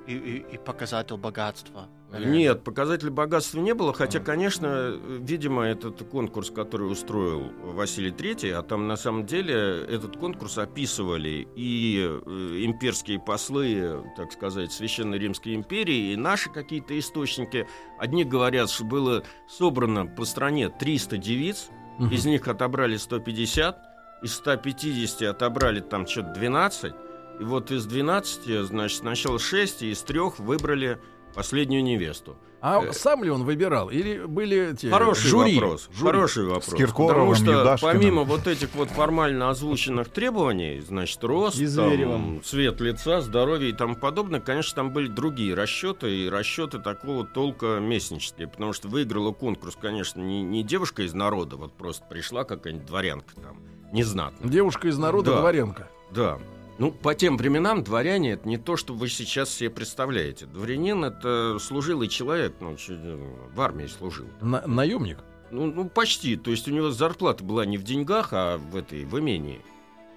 И, 0.09 0.13
и- 0.17 0.45
и 0.55 0.57
показатель 0.57 1.15
богатства. 1.17 1.87
наверное. 2.11 2.35
Нет, 2.37 2.63
показателей 2.63 3.11
богатства 3.11 3.59
не 3.59 3.73
было, 3.75 3.93
хотя, 3.93 4.19
конечно, 4.19 4.99
видимо, 5.19 5.63
этот 5.63 6.01
конкурс, 6.09 6.49
который 6.49 6.91
устроил 6.91 7.51
Василий 7.63 8.09
III, 8.11 8.51
а 8.53 8.63
там 8.63 8.87
на 8.87 8.95
самом 8.97 9.25
деле 9.27 9.53
этот 9.87 10.17
конкурс 10.17 10.57
описывали 10.57 11.47
и 11.55 11.99
э, 12.03 12.63
имперские 12.65 13.19
послы, 13.19 14.03
так 14.17 14.31
сказать, 14.31 14.71
Священной 14.71 15.19
Римской 15.19 15.53
империи, 15.53 16.13
и 16.13 16.15
наши 16.15 16.49
какие-то 16.49 16.97
источники. 16.97 17.67
Одни 17.99 18.23
говорят, 18.23 18.69
что 18.71 18.85
было 18.85 19.23
собрано 19.47 20.07
по 20.07 20.25
стране 20.25 20.69
300 20.69 21.17
девиц, 21.17 21.69
из 22.11 22.25
них 22.25 22.47
отобрали 22.47 22.97
150, 22.97 23.77
из 24.23 24.33
150 24.35 25.21
отобрали 25.23 25.79
там 25.81 26.07
что-то 26.07 26.33
12, 26.33 26.93
и 27.39 27.43
вот 27.43 27.71
из 27.71 27.85
12, 27.85 28.65
значит, 28.67 28.99
сначала 28.99 29.39
6, 29.39 29.83
и 29.83 29.91
из 29.91 30.01
трех 30.01 30.39
выбрали 30.39 30.99
последнюю 31.33 31.83
невесту. 31.83 32.35
А 32.61 32.83
э, 32.83 32.91
сам 32.91 33.23
ли 33.23 33.29
он 33.29 33.45
выбирал? 33.45 33.89
Или 33.89 34.25
были 34.25 34.75
те 34.75 34.89
Хороший 34.89 35.29
жюри? 35.29 35.55
вопрос. 35.57 35.87
Жюри. 35.93 36.11
Хороший 36.11 36.43
вопрос. 36.43 36.65
С 36.65 36.73
Киркоровым, 36.73 37.13
Потому 37.29 37.35
что 37.35 37.51
Юдашкиным. 37.51 37.93
помимо 37.93 38.23
вот 38.25 38.47
этих 38.47 38.75
вот 38.75 38.89
формально 38.89 39.49
озвученных 39.49 40.09
требований, 40.09 40.81
значит, 40.81 41.23
рост, 41.23 41.57
там, 41.75 42.41
цвет 42.43 42.81
лица, 42.81 43.21
здоровье 43.21 43.69
и 43.69 43.73
тому 43.73 43.95
подобное, 43.95 44.41
конечно, 44.41 44.75
там 44.75 44.91
были 44.91 45.07
другие 45.07 45.53
расчеты, 45.53 46.13
и 46.13 46.29
расчеты 46.29 46.79
такого 46.79 47.25
толка 47.25 47.79
местнические, 47.79 48.49
потому 48.49 48.73
что 48.73 48.89
выиграла 48.89 49.31
конкурс, 49.31 49.77
конечно, 49.79 50.19
не, 50.19 50.41
не 50.41 50.61
девушка 50.61 51.03
из 51.03 51.13
народа, 51.13 51.55
вот 51.55 51.71
просто 51.77 52.03
пришла 52.09 52.43
какая-нибудь 52.43 52.87
дворянка 52.87 53.35
там, 53.35 53.55
незнатная. 53.93 54.49
Девушка 54.51 54.89
из 54.89 54.97
народа 54.97 55.31
Да. 55.31 55.39
дворянка. 55.39 55.87
Да. 56.11 56.39
Ну, 56.79 56.91
по 56.91 57.13
тем 57.13 57.37
временам 57.37 57.83
дворяне 57.83 58.31
это 58.31 58.47
не 58.47 58.57
то, 58.57 58.77
что 58.77 58.93
вы 58.93 59.09
сейчас 59.09 59.49
себе 59.49 59.69
представляете. 59.69 60.45
Дворянин 60.45 61.03
это 61.03 61.57
служилый 61.59 62.07
человек, 62.07 62.55
ну, 62.61 62.75
э, 62.87 63.35
в 63.53 63.59
армии 63.61 63.85
служил. 63.87 64.27
На- 64.41 64.65
наемник. 64.65 65.17
Ну, 65.51 65.65
ну, 65.65 65.89
почти. 65.89 66.37
То 66.37 66.51
есть 66.51 66.67
у 66.67 66.71
него 66.71 66.89
зарплата 66.91 67.43
была 67.43 67.65
не 67.65 67.77
в 67.77 67.83
деньгах, 67.83 68.29
а 68.31 68.57
в 68.57 68.75
этой, 68.77 69.03
в 69.03 69.19
имении 69.19 69.61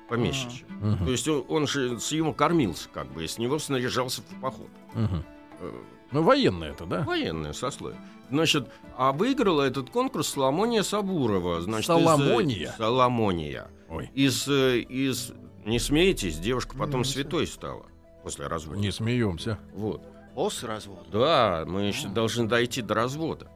помещичье. 0.09 0.65
Мгм. 0.81 1.05
То 1.05 1.11
есть 1.11 1.27
он, 1.27 1.45
он 1.49 1.67
же 1.67 1.99
с 1.99 2.13
него 2.13 2.33
кормился, 2.33 2.89
как 2.93 3.11
бы, 3.13 3.25
и 3.25 3.27
с 3.29 3.39
него 3.39 3.59
снаряжался 3.59 4.23
в 4.23 4.41
поход. 4.41 4.69
Мгм. 4.95 5.25
Э, 5.61 5.73
Ну, 6.13 6.23
военное 6.23 6.71
это, 6.71 6.85
да? 6.87 7.03
Военное 7.03 7.55
сословие. 7.55 7.99
Значит, 8.31 8.69
а 8.97 9.13
выиграла 9.13 9.63
этот 9.63 9.91
конкурс 9.91 10.29
Соломония 10.29 10.83
Сабурова. 10.83 11.61
Значит, 11.61 11.91
из, 11.91 11.97
э, 11.97 12.05
Соломония? 12.05 12.75
Соломония. 12.79 13.69
Ой, 13.89 14.11
Из, 14.15 14.47
из... 14.49 15.33
Не 15.65 15.79
смейтесь, 15.79 16.39
девушка 16.39 16.77
потом 16.77 17.05
святой 17.05 17.47
стала 17.47 17.87
после 18.23 18.47
развода. 18.47 18.79
не 18.81 18.91
смеемся. 18.91 19.59
Вот. 19.75 20.03
После 20.35 20.69
развода. 20.69 21.05
Да, 21.13 21.65
мы 21.67 21.83
еще 21.83 22.09
должны 22.09 22.49
дойти 22.49 22.83
до 22.83 22.95
развода. 22.95 23.49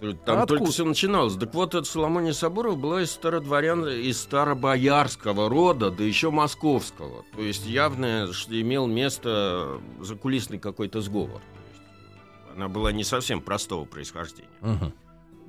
То- 0.00 0.14
Там 0.14 0.38
А 0.38 0.46
только 0.46 0.62
откуда? 0.64 0.70
все 0.72 0.84
начиналось. 0.86 1.36
Так 1.36 1.52
вот, 1.52 1.74
эта 1.74 1.84
Соломония 1.86 2.32
Сабурова 2.32 2.74
была 2.74 3.02
из 3.02 3.10
стародворян, 3.10 3.86
из 3.86 4.18
старобоярского 4.22 5.50
рода, 5.50 5.90
да 5.90 6.02
еще 6.02 6.30
московского. 6.30 7.22
То 7.36 7.42
есть 7.42 7.66
явно, 7.66 8.32
что 8.32 8.58
имел 8.58 8.86
место 8.86 9.78
закулисный 10.00 10.58
какой-то 10.58 11.02
сговор. 11.02 11.40
То 11.42 11.70
есть 11.70 12.56
она 12.56 12.68
была 12.68 12.92
не 12.92 13.04
совсем 13.04 13.42
простого 13.42 13.84
происхождения. 13.84 14.48
Мгм. 14.62 14.94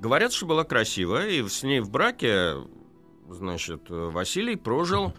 Говорят, 0.00 0.34
что 0.34 0.44
была 0.44 0.64
красивая, 0.64 1.28
и 1.30 1.48
с 1.48 1.62
ней 1.62 1.80
в 1.80 1.88
браке, 1.88 2.56
значит, 3.30 3.84
Василий 3.88 4.56
прожил, 4.56 5.14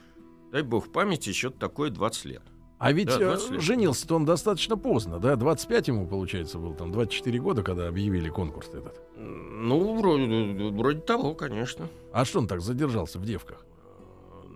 дай 0.54 0.62
бог 0.62 0.92
памяти, 0.92 1.30
еще 1.30 1.50
такое 1.50 1.90
20 1.90 2.26
лет. 2.26 2.44
А 2.78 2.92
ведь 2.92 3.08
Да, 3.08 3.16
э, 3.16 3.20
20 3.20 3.52
лет. 3.52 3.62
женился-то 3.62 4.16
он 4.16 4.26
достаточно 4.26 4.78
поздно, 4.78 5.20
да? 5.20 5.36
25 5.36 5.88
ему, 5.88 6.08
получается, 6.08 6.60
был 6.60 6.76
там 6.76 6.92
24 6.92 7.40
года, 7.40 7.64
когда 7.64 7.88
объявили 7.88 8.30
конкурс 8.30 8.68
этот. 8.70 9.02
Ну, 9.18 9.98
вроде, 10.00 10.70
вроде 10.70 11.00
того, 11.00 11.34
конечно. 11.34 11.88
А 12.12 12.24
что 12.24 12.40
он 12.40 12.48
так 12.48 12.62
задержался 12.62 13.18
в 13.20 13.26
девках? 13.26 13.66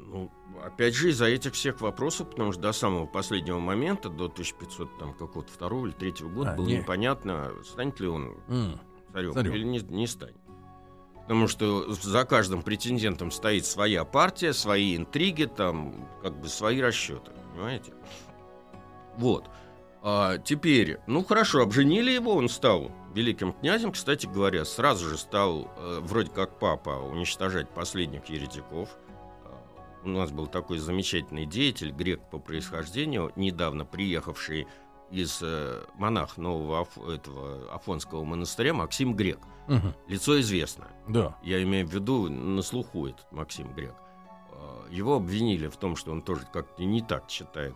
Ну, 0.06 0.30
опять 0.64 0.94
же, 0.94 1.10
из-за 1.10 1.26
этих 1.26 1.54
всех 1.54 1.82
вопросов, 1.82 2.30
потому 2.30 2.52
что 2.52 2.62
до 2.62 2.74
самого 2.74 3.08
последнего 3.08 3.60
момента, 3.60 4.10
до 4.10 4.26
1500 4.26 5.00
там 5.00 5.14
какого-то 5.14 5.52
второго 5.52 5.88
или 5.88 5.94
третьего 5.94 6.30
года, 6.30 6.52
А, 6.52 6.56
было 6.56 6.68
не. 6.68 6.78
непонятно, 6.78 7.52
станет 7.66 8.00
ли 8.00 8.08
он 8.08 8.36
М, 8.50 8.80
царем, 9.14 9.34
Царем. 9.34 9.54
или 9.54 9.64
не, 9.64 9.80
не 9.80 10.06
станет. 10.06 10.36
Потому 11.28 11.50
что 11.50 11.92
за 11.92 12.24
каждым 12.24 12.62
претендентом 12.64 13.32
стоит 13.32 13.66
своя 13.66 14.06
партия, 14.06 14.54
свои 14.54 14.96
интриги, 14.96 15.44
там, 15.44 16.08
как 16.24 16.40
бы 16.40 16.48
свои 16.48 16.80
расчеты, 16.80 17.32
понимаете? 17.52 17.92
Вот. 19.18 19.50
А 20.02 20.38
теперь, 20.38 21.00
ну 21.06 21.26
хорошо, 21.26 21.64
обженили 21.64 22.12
его, 22.12 22.34
он 22.34 22.48
стал 22.48 22.92
великим 23.14 23.52
князем, 23.52 23.92
кстати 23.92 24.26
говоря, 24.26 24.64
сразу 24.64 25.10
же 25.10 25.18
стал, 25.18 25.70
э, 25.76 26.00
вроде 26.02 26.30
как 26.30 26.60
папа, 26.60 26.92
уничтожать 26.92 27.70
последних 27.72 28.26
еретиков. 28.28 28.90
А, 29.44 29.60
У 30.06 30.08
нас 30.08 30.32
был 30.32 30.48
такой 30.48 30.78
замечательный 30.78 31.46
деятель, 31.46 31.92
грек 31.92 32.22
по 32.30 32.40
происхождению, 32.40 33.34
недавно 33.36 33.84
приехавший 33.84 34.66
из 35.12 35.40
э, 35.42 35.84
монах 35.96 36.38
нового 36.38 36.82
Аф- 36.82 36.98
этого 37.10 37.74
Афонского 37.74 38.24
монастыря 38.24 38.74
Максим 38.74 39.14
Грек. 39.14 39.40
Мгм. 39.68 39.94
Лицо 40.08 40.40
известное. 40.40 40.90
Да. 41.08 41.38
Я 41.44 41.62
имею 41.64 41.88
в 41.88 41.94
виду 41.94 42.30
на 42.30 42.62
слуху 42.62 43.08
этот 43.08 43.32
Максим 43.32 43.74
Грек. 43.74 43.94
А, 44.52 44.86
Его 44.90 45.16
обвинили 45.16 45.68
в 45.68 45.78
том, 45.78 45.96
что 45.96 46.12
он 46.12 46.22
тоже 46.22 46.42
как-то 46.52 46.84
не 46.84 47.02
так 47.02 47.28
читает 47.28 47.76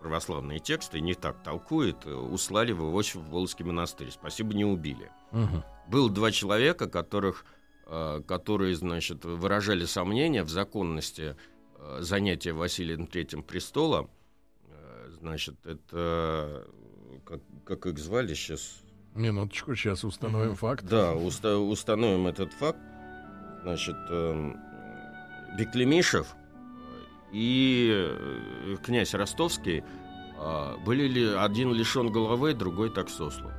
православные 0.00 0.58
тексты, 0.58 1.00
не 1.00 1.14
так 1.14 1.42
толкует. 1.42 2.04
э, 2.06 2.12
Услали 2.14 2.72
в 2.72 2.80
Иосиф 2.82 3.16
Волжский 3.16 3.64
монастырь. 3.64 4.10
Спасибо, 4.10 4.54
не 4.54 4.64
убили. 4.64 5.10
Мгм. 5.32 5.64
Было 5.88 6.10
два 6.10 6.30
человека, 6.30 6.88
которых, 6.88 7.44
э, 7.86 8.22
которые, 8.26 8.74
значит, 8.76 9.24
выражали 9.24 9.84
сомнения 9.86 10.42
в 10.42 10.50
законности 10.50 11.36
э, 11.78 11.98
занятия 12.02 12.52
Василием 12.52 13.06
Третьим 13.06 13.42
престола. 13.42 14.08
Значит, 15.20 15.54
это 15.64 16.66
как, 17.24 17.40
как 17.64 17.86
их 17.86 17.98
звали 17.98 18.34
сейчас? 18.34 18.82
Минуточку, 19.16 19.74
сейчас 19.74 20.04
установим 20.04 20.54
факт. 20.54 20.84
Да, 20.84 21.12
уста- 21.14 21.56
установим 21.58 22.26
этот 22.26 22.52
факт. 22.52 22.78
Значит, 23.62 23.96
эм, 24.10 24.56
Беклемишев 25.58 26.36
и 27.32 27.90
э, 27.92 28.76
князь 28.84 29.14
Ростовский 29.14 29.82
а, 30.38 30.76
были 30.84 31.08
ли 31.08 31.26
один 31.34 31.72
лишен 31.72 32.12
головы, 32.12 32.52
другой 32.54 32.90
так 32.90 33.08
сослан. 33.08 33.52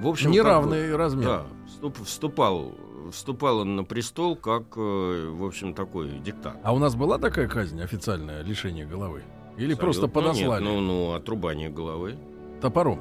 В 0.00 0.08
общем, 0.08 0.24
как 0.26 0.32
бы- 0.32 0.36
Неравный 0.36 0.96
размер. 0.96 1.24
да, 1.24 1.46
вступ- 1.68 2.04
вступал, 2.04 2.74
вступал 3.12 3.58
он 3.58 3.76
на 3.76 3.84
престол 3.84 4.34
как, 4.34 4.64
э, 4.76 5.28
в 5.30 5.44
общем, 5.44 5.72
такой 5.72 6.18
диктатор. 6.18 6.60
А 6.64 6.72
у 6.74 6.78
нас 6.78 6.94
была 6.96 7.18
такая 7.18 7.46
казнь, 7.48 7.80
официальное 7.80 8.42
лишение 8.42 8.86
головы? 8.86 9.22
Или 9.56 9.74
просто 9.74 10.06
Абсолютно 10.06 10.32
подослали? 10.32 10.64
Нет, 10.64 10.72
ну, 10.72 10.80
ну, 10.80 11.12
отрубание 11.12 11.68
головы. 11.70 12.18
Топором. 12.60 13.00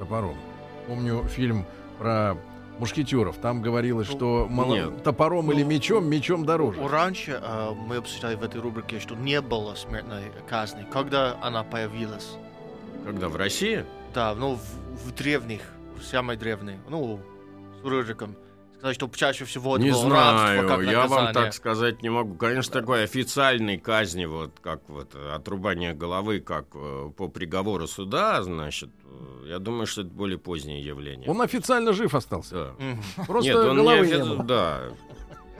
Топором. 0.00 0.36
Помню 0.88 1.24
фильм 1.28 1.66
про 1.98 2.36
мушкетеров. 2.78 3.36
Там 3.36 3.60
говорилось, 3.60 4.08
что 4.08 4.46
мало- 4.50 4.74
Нет. 4.74 5.02
топором 5.04 5.52
или 5.52 5.62
мечом, 5.62 6.08
мечом 6.08 6.44
дороже. 6.46 6.80
Ну, 6.80 6.88
Раньше 6.88 7.38
э, 7.40 7.70
мы 7.86 7.96
обсуждали 7.96 8.34
в 8.34 8.42
этой 8.42 8.60
рубрике, 8.62 8.98
что 8.98 9.14
не 9.14 9.40
было 9.42 9.74
смертной 9.74 10.32
казни. 10.48 10.86
Когда 10.90 11.36
она 11.42 11.62
появилась? 11.62 12.30
Когда 13.04 13.28
в 13.28 13.36
России, 13.36 13.84
Да, 14.14 14.34
ну 14.34 14.56
в, 14.56 15.06
в 15.08 15.14
древних 15.14 15.60
самый 16.02 16.36
древний. 16.36 16.78
Ну, 16.88 17.20
с 17.80 17.86
Рыриком. 17.86 18.34
Что 18.92 19.08
чаще 19.14 19.44
всего 19.44 19.76
это 19.76 19.84
Не 19.84 19.92
было 19.92 20.10
рабство, 20.10 20.68
как 20.68 20.82
знаю, 20.82 20.90
я 20.90 21.06
вам 21.06 21.32
так 21.32 21.54
сказать 21.54 22.02
не 22.02 22.08
могу. 22.10 22.34
Конечно, 22.34 22.72
такой 22.72 23.04
официальной 23.04 23.78
казни, 23.78 24.24
вот 24.24 24.52
как 24.60 24.80
вот 24.88 25.14
э, 25.14 25.32
отрубание 25.34 25.92
головы, 25.92 26.40
как 26.40 26.66
э, 26.74 27.10
по 27.16 27.28
приговору 27.28 27.86
суда, 27.86 28.42
значит, 28.42 28.90
э, 29.04 29.48
я 29.48 29.58
думаю, 29.58 29.86
что 29.86 30.02
это 30.02 30.10
более 30.10 30.38
позднее 30.38 30.80
явление. 30.82 31.28
Он 31.28 31.40
официально 31.42 31.92
жив 31.92 32.14
остался. 32.14 32.74
Да. 33.16 33.24
Просто 33.24 33.50
Нет, 33.50 33.56
он 33.58 33.76
головы 33.76 34.06
не 34.06 34.12
не 34.12 34.18
офици- 34.18 34.28
было. 34.36 34.44
Да. 34.44 34.80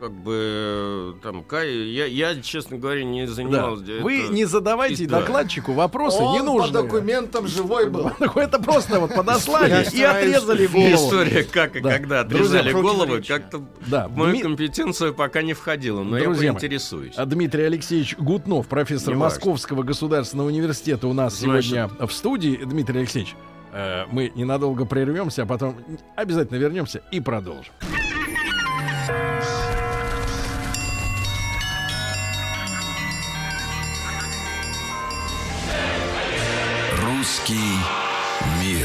Как 0.00 0.12
бы 0.12 0.33
э, 0.35 1.12
там 1.23 1.45
Кай, 1.45 1.71
я, 1.71 2.07
я, 2.07 2.40
честно 2.40 2.78
говоря, 2.78 3.04
не 3.04 3.26
Да. 3.26 3.33
занимался. 3.33 3.83
это- 3.85 4.02
Вы 4.02 4.28
не 4.30 4.47
задавайте 4.47 5.07
Да. 5.07 5.21
докладчику 5.21 5.73
вопросы 5.75 6.23
Он 6.23 6.33
не 6.33 6.38
по 6.38 6.45
нужны. 6.47 6.73
документам 6.73 7.47
живой 7.47 7.90
был. 7.90 8.11
Это 8.35 8.59
просто 8.62 8.99
вот 8.99 9.14
подослали 9.14 9.87
и 9.95 10.02
отрезали 10.02 10.66
голову. 10.69 10.95
История, 10.95 11.45
как 11.45 11.76
и 11.76 11.80
Да. 11.80 11.90
когда 11.99 12.21
отрезали 12.21 12.73
головы, 12.73 13.23
как-то 13.23 13.62
Да, 13.88 14.09
в 14.09 14.16
мою 14.16 14.40
компетенцию 14.40 15.12
пока 15.12 15.42
не 15.42 15.52
входило, 15.52 16.02
но 16.02 16.19
Друзья 16.19 16.47
я 16.47 16.52
мои, 16.52 16.61
поинтересуюсь. 16.61 17.14
А 17.16 17.26
Дмитрий 17.26 17.64
Алексеевич 17.64 18.16
Гутнов, 18.16 18.69
профессор. 18.69 19.14
Московского 19.16 19.83
государственного 19.83 20.47
университета, 20.47 21.09
у 21.09 21.12
нас 21.12 21.38
сегодня 21.38 21.88
в 21.99 22.11
студии. 22.11 22.57
Дмитрий 22.64 23.00
Алексеевич, 23.00 23.35
э, 23.75 24.04
мы 24.11 24.33
ненадолго 24.35 24.87
прервемся, 24.87 25.42
а 25.42 25.47
потом 25.47 25.76
обязательно 26.16 26.57
вернемся 26.57 27.02
и 27.12 27.21
продолжим. 27.21 27.75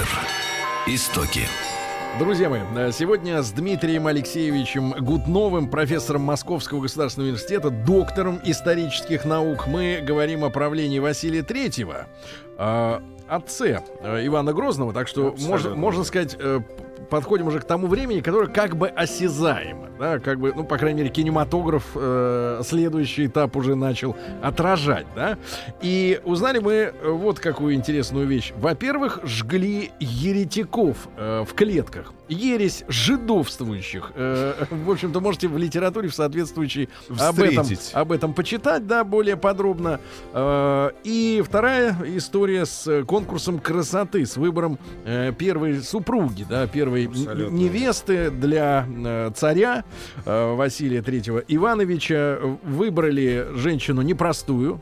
Мир. 0.06 0.96
Истоки. 0.96 1.42
Друзья 2.20 2.50
мои, 2.50 2.62
э, 2.76 2.92
сегодня 2.94 3.42
с 3.42 3.52
Дмитрием 3.52 4.08
Алексеевичем 4.08 4.92
Гутновым, 4.92 5.70
профессором 5.70 6.22
Московского 6.22 6.82
государственного 6.82 7.30
университета, 7.30 7.70
доктором 7.70 8.40
исторических 8.44 9.26
наук, 9.26 9.68
мы 9.68 10.02
говорим 10.02 10.46
о 10.46 10.50
правлении 10.50 11.00
Василия 11.00 11.44
Третьего, 11.44 12.08
э, 12.58 13.00
отце 13.28 13.84
э, 14.02 14.26
Ивана 14.26 14.54
Грозного, 14.54 14.94
так 14.94 15.08
что 15.10 15.30
Абсолютно. 15.30 15.50
можно, 15.50 15.76
можно 15.76 16.04
сказать, 16.06 16.38
подходим 17.10 17.48
уже 17.48 17.60
к 17.60 17.66
тому 17.66 17.88
времени, 17.88 18.22
которое 18.22 18.48
как 18.48 18.76
бы 18.76 18.88
осязаемо, 18.88 19.90
да, 20.00 20.20
как 20.20 20.40
бы, 20.40 20.54
ну, 20.56 20.64
по 20.64 20.78
крайней 20.78 21.00
мере, 21.00 21.10
кинематограф 21.10 21.84
э, 21.96 22.62
следующий 22.64 23.28
этап 23.28 23.56
уже 23.56 23.76
начал 23.76 24.16
отражать, 24.42 25.06
да. 25.16 25.38
И 25.82 26.20
узнали 26.24 26.60
мы 26.60 26.74
э, 26.74 27.10
вот 27.10 27.40
какую 27.40 27.76
интересную 27.76 28.28
вещь. 28.28 28.54
Во-первых, 28.58 29.20
жгли 29.24 29.92
еретиков 30.00 31.08
э, 31.18 31.44
в 31.48 31.54
клетках. 31.54 32.14
Ересь 32.28 32.84
жидовствующих. 32.88 34.12
Э, 34.16 34.66
в 34.70 34.90
общем-то, 34.90 35.20
можете 35.20 35.48
в 35.48 35.58
литературе 35.58 36.10
в 36.10 36.16
соответствующей 36.16 36.90
об 37.20 37.40
этом, 37.40 37.66
об 37.94 38.12
этом 38.12 38.34
почитать, 38.34 38.88
да, 38.88 39.04
более 39.04 39.38
подробно. 39.38 40.00
Э, 40.34 40.90
и 41.04 41.44
вторая 41.46 41.96
история 42.06 42.66
с 42.66 43.04
конкурсом 43.06 43.60
красоты, 43.60 44.26
с 44.26 44.38
выбором 44.38 44.80
э, 45.06 45.32
первой 45.38 45.82
супруги, 45.82 46.46
да, 46.50 46.66
первой 46.68 46.95
н- 47.04 47.10
Абсолютно. 47.12 47.56
невесты 47.56 48.30
для 48.32 48.88
э, 48.88 49.32
царя 49.36 49.84
э, 50.26 50.54
Василия 50.56 51.02
Третьего 51.02 51.40
Ивановича. 51.40 52.40
Выбрали 52.64 53.48
женщину 53.56 54.02
непростую, 54.02 54.82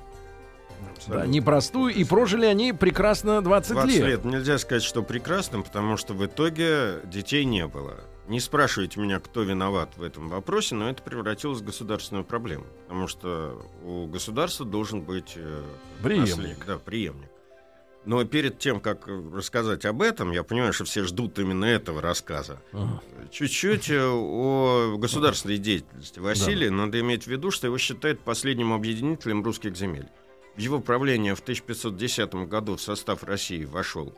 да, 1.07 1.25
непростую, 1.25 1.93
и 1.93 2.03
прожили 2.05 2.45
они 2.45 2.71
прекрасно 2.71 3.41
20, 3.41 3.71
20 3.73 3.95
лет. 3.97 4.05
лет. 4.07 4.25
Нельзя 4.25 4.57
сказать, 4.57 4.83
что 4.83 5.03
прекрасным, 5.03 5.63
потому 5.63 5.97
что 5.97 6.13
в 6.13 6.25
итоге 6.25 7.01
детей 7.05 7.43
не 7.43 7.67
было. 7.67 7.95
Не 8.29 8.39
спрашивайте 8.39 9.01
меня, 9.01 9.19
кто 9.19 9.41
виноват 9.43 9.89
в 9.97 10.01
этом 10.01 10.29
вопросе, 10.29 10.75
но 10.75 10.89
это 10.89 11.01
превратилось 11.03 11.59
в 11.59 11.65
государственную 11.65 12.23
проблему. 12.23 12.63
Потому 12.87 13.07
что 13.09 13.61
у 13.83 14.05
государства 14.05 14.65
должен 14.65 15.01
быть 15.01 15.33
э, 15.35 15.61
Преемник. 16.01 16.29
наследник, 16.29 16.65
Да, 16.65 16.77
преемник. 16.77 17.29
Но 18.05 18.23
перед 18.25 18.59
тем, 18.59 18.81
как 18.81 19.07
рассказать 19.07 19.85
об 19.85 20.01
этом, 20.01 20.31
я 20.31 20.43
понимаю, 20.43 20.73
что 20.73 20.83
все 20.83 21.03
ждут 21.03 21.39
именно 21.39 21.63
этого 21.63 22.01
рассказа. 22.01 22.61
Ага. 22.73 23.01
Чуть-чуть 23.31 23.89
э, 23.89 24.05
о 24.05 24.97
государственной 24.97 25.57
деятельности 25.57 26.19
Василия. 26.19 26.69
Надо 26.69 26.99
иметь 26.99 27.23
в 27.23 27.27
виду, 27.27 27.49
что 27.49 27.67
его 27.67 27.77
считают 27.77 28.19
последним 28.19 28.73
объединителем 28.73 29.41
русских 29.43 29.77
земель. 29.77 30.07
В 30.55 30.59
его 30.59 30.81
правление 30.81 31.33
в 31.33 31.39
1510 31.39 32.33
году 32.47 32.75
в 32.75 32.81
состав 32.81 33.23
России 33.23 33.63
вошел 33.63 34.13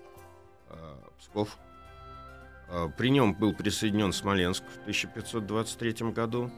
э, 0.69 0.75
Псков. 1.19 1.57
Э, 2.69 2.89
при 2.97 3.09
нем 3.09 3.35
был 3.35 3.53
присоединен 3.53 4.13
Смоленск 4.13 4.63
в 4.63 4.81
1523 4.81 6.11
году. 6.11 6.51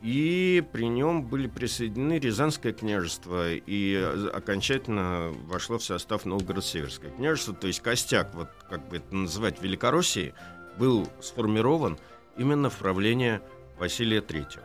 И 0.00 0.64
при 0.72 0.86
нем 0.86 1.24
были 1.24 1.48
присоединены 1.48 2.20
Рязанское 2.20 2.72
княжество 2.72 3.52
и 3.52 3.96
окончательно 4.32 5.32
вошло 5.46 5.78
в 5.78 5.84
состав 5.84 6.24
Новгород-Северское 6.24 7.10
княжество. 7.10 7.52
То 7.54 7.66
есть 7.66 7.80
костяк, 7.80 8.32
вот 8.34 8.48
как 8.70 8.88
бы 8.88 8.98
это 8.98 9.14
называть, 9.14 9.60
Великороссии, 9.60 10.34
был 10.78 11.08
сформирован 11.20 11.98
именно 12.36 12.70
в 12.70 12.76
правление 12.76 13.42
Василия 13.78 14.20
Третьего. 14.20 14.64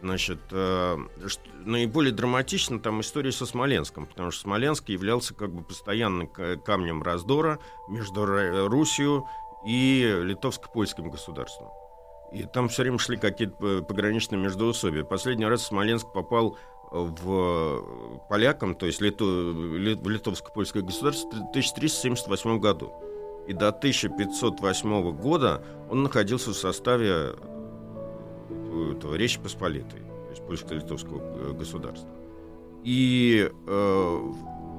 Значит, 0.00 0.40
э, 0.50 0.98
наиболее 1.64 2.12
драматична 2.12 2.78
там 2.78 3.00
история 3.00 3.32
со 3.32 3.46
Смоленском, 3.46 4.06
потому 4.06 4.30
что 4.30 4.42
Смоленск 4.42 4.88
являлся 4.88 5.34
как 5.34 5.50
бы 5.52 5.62
постоянным 5.62 6.26
камнем 6.26 7.02
раздора 7.02 7.58
между 7.88 8.24
Русью 8.68 9.26
и 9.66 10.20
литовско-польским 10.24 11.10
государством. 11.10 11.68
И 12.32 12.44
там 12.44 12.68
все 12.68 12.82
время 12.82 12.98
шли 12.98 13.16
какие-то 13.16 13.78
э, 13.78 13.82
пограничные 13.82 14.40
междоусобия. 14.40 15.04
Последний 15.04 15.46
раз 15.46 15.66
Смоленск 15.66 16.12
попал 16.12 16.56
в 16.90 17.30
э, 17.30 18.18
полякам, 18.28 18.74
то 18.74 18.86
есть 18.86 19.00
лито- 19.00 19.52
ли- 19.76 19.94
в 19.94 20.08
литовско-польское 20.08 20.82
государство 20.82 21.28
в 21.28 21.50
1378 21.50 22.58
году. 22.58 22.92
И 23.46 23.52
до 23.52 23.68
1508 23.68 25.12
года 25.12 25.62
он 25.90 26.02
находился 26.02 26.50
в 26.50 26.54
составе 26.54 27.34
э, 28.48 28.92
этого 28.96 29.14
Речи 29.14 29.38
Посполитой, 29.40 30.00
то 30.00 30.30
есть 30.30 30.42
польско-литовского 30.46 31.52
государства. 31.52 32.08
И, 32.82 33.50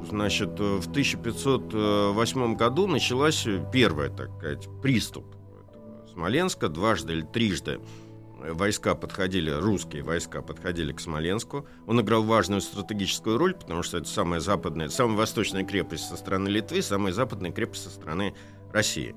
значит, 0.07 0.59
в 0.59 0.87
1508 0.89 2.55
году 2.55 2.85
началась 2.85 3.47
первая, 3.73 4.09
так 4.11 4.29
сказать, 4.37 4.69
приступ 4.83 5.25
Смоленска. 6.15 6.69
Дважды 6.69 7.13
или 7.13 7.21
трижды 7.21 7.79
войска 8.53 8.95
подходили, 8.95 9.51
русские 9.51 10.03
войска 10.03 10.41
подходили 10.41 10.93
к 10.93 10.99
Смоленску. 10.99 11.67
Он 11.87 11.99
играл 11.99 12.23
важную 12.23 12.61
стратегическую 12.61 13.37
роль, 13.37 13.53
потому 13.53 13.83
что 13.83 13.97
это 13.97 14.07
самая 14.07 14.39
западная, 14.39 14.87
самая 14.89 15.17
восточная 15.17 15.65
крепость 15.65 16.07
со 16.07 16.15
стороны 16.15 16.47
Литвы, 16.47 16.81
самая 16.81 17.11
западная 17.11 17.51
крепость 17.51 17.83
со 17.83 17.89
стороны 17.89 18.33
России. 18.71 19.15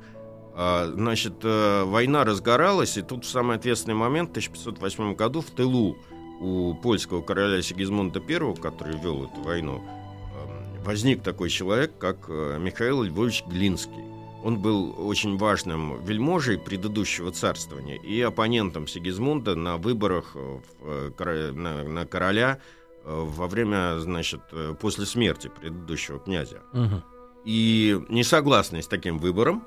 А, 0.55 0.91
Значит, 0.93 1.35
э, 1.45 1.85
война 1.85 2.25
разгоралась, 2.25 2.97
и 2.97 3.03
тут 3.03 3.25
в 3.25 3.29
самый 3.29 3.57
ответственный 3.57 3.95
момент, 3.95 4.31
в 4.31 4.33
1508 4.33 5.15
году, 5.15 5.41
в 5.41 5.51
тылу 5.51 5.97
у 6.41 6.75
польского 6.75 7.23
короля 7.23 7.63
Сигизмунда 7.63 8.21
I, 8.21 8.57
который 8.57 8.99
вел 8.99 9.25
эту 9.25 9.41
войну, 9.43 9.85
эм, 9.85 10.83
возник 10.83 11.23
такой 11.23 11.49
человек, 11.51 11.97
как 11.99 12.27
э, 12.29 12.59
Михаил 12.59 13.03
Львович 13.03 13.45
Глинский. 13.47 14.08
Он 14.45 14.59
был 14.59 14.95
очень 14.99 15.37
важным 15.37 16.05
вельможей 16.05 16.59
предыдущего 16.59 17.33
царствования 17.33 17.97
и 17.97 18.21
оппонентом 18.21 18.87
Сигизмунда 18.87 19.57
на 19.57 19.77
выборах 19.77 20.33
э, 20.35 20.61
в, 20.81 21.21
э, 21.21 21.53
на, 21.53 21.83
на 21.83 22.07
короля 22.07 22.59
э, 23.05 23.27
во 23.29 23.49
время, 23.49 23.99
значит, 23.99 24.41
после 24.81 25.07
смерти 25.07 25.51
предыдущего 25.61 26.21
князя. 26.21 26.63
Мгм. 26.73 27.03
И 27.45 28.01
не 28.09 28.23
согласный 28.23 28.83
с 28.83 28.87
таким 28.87 29.19
выбором, 29.19 29.65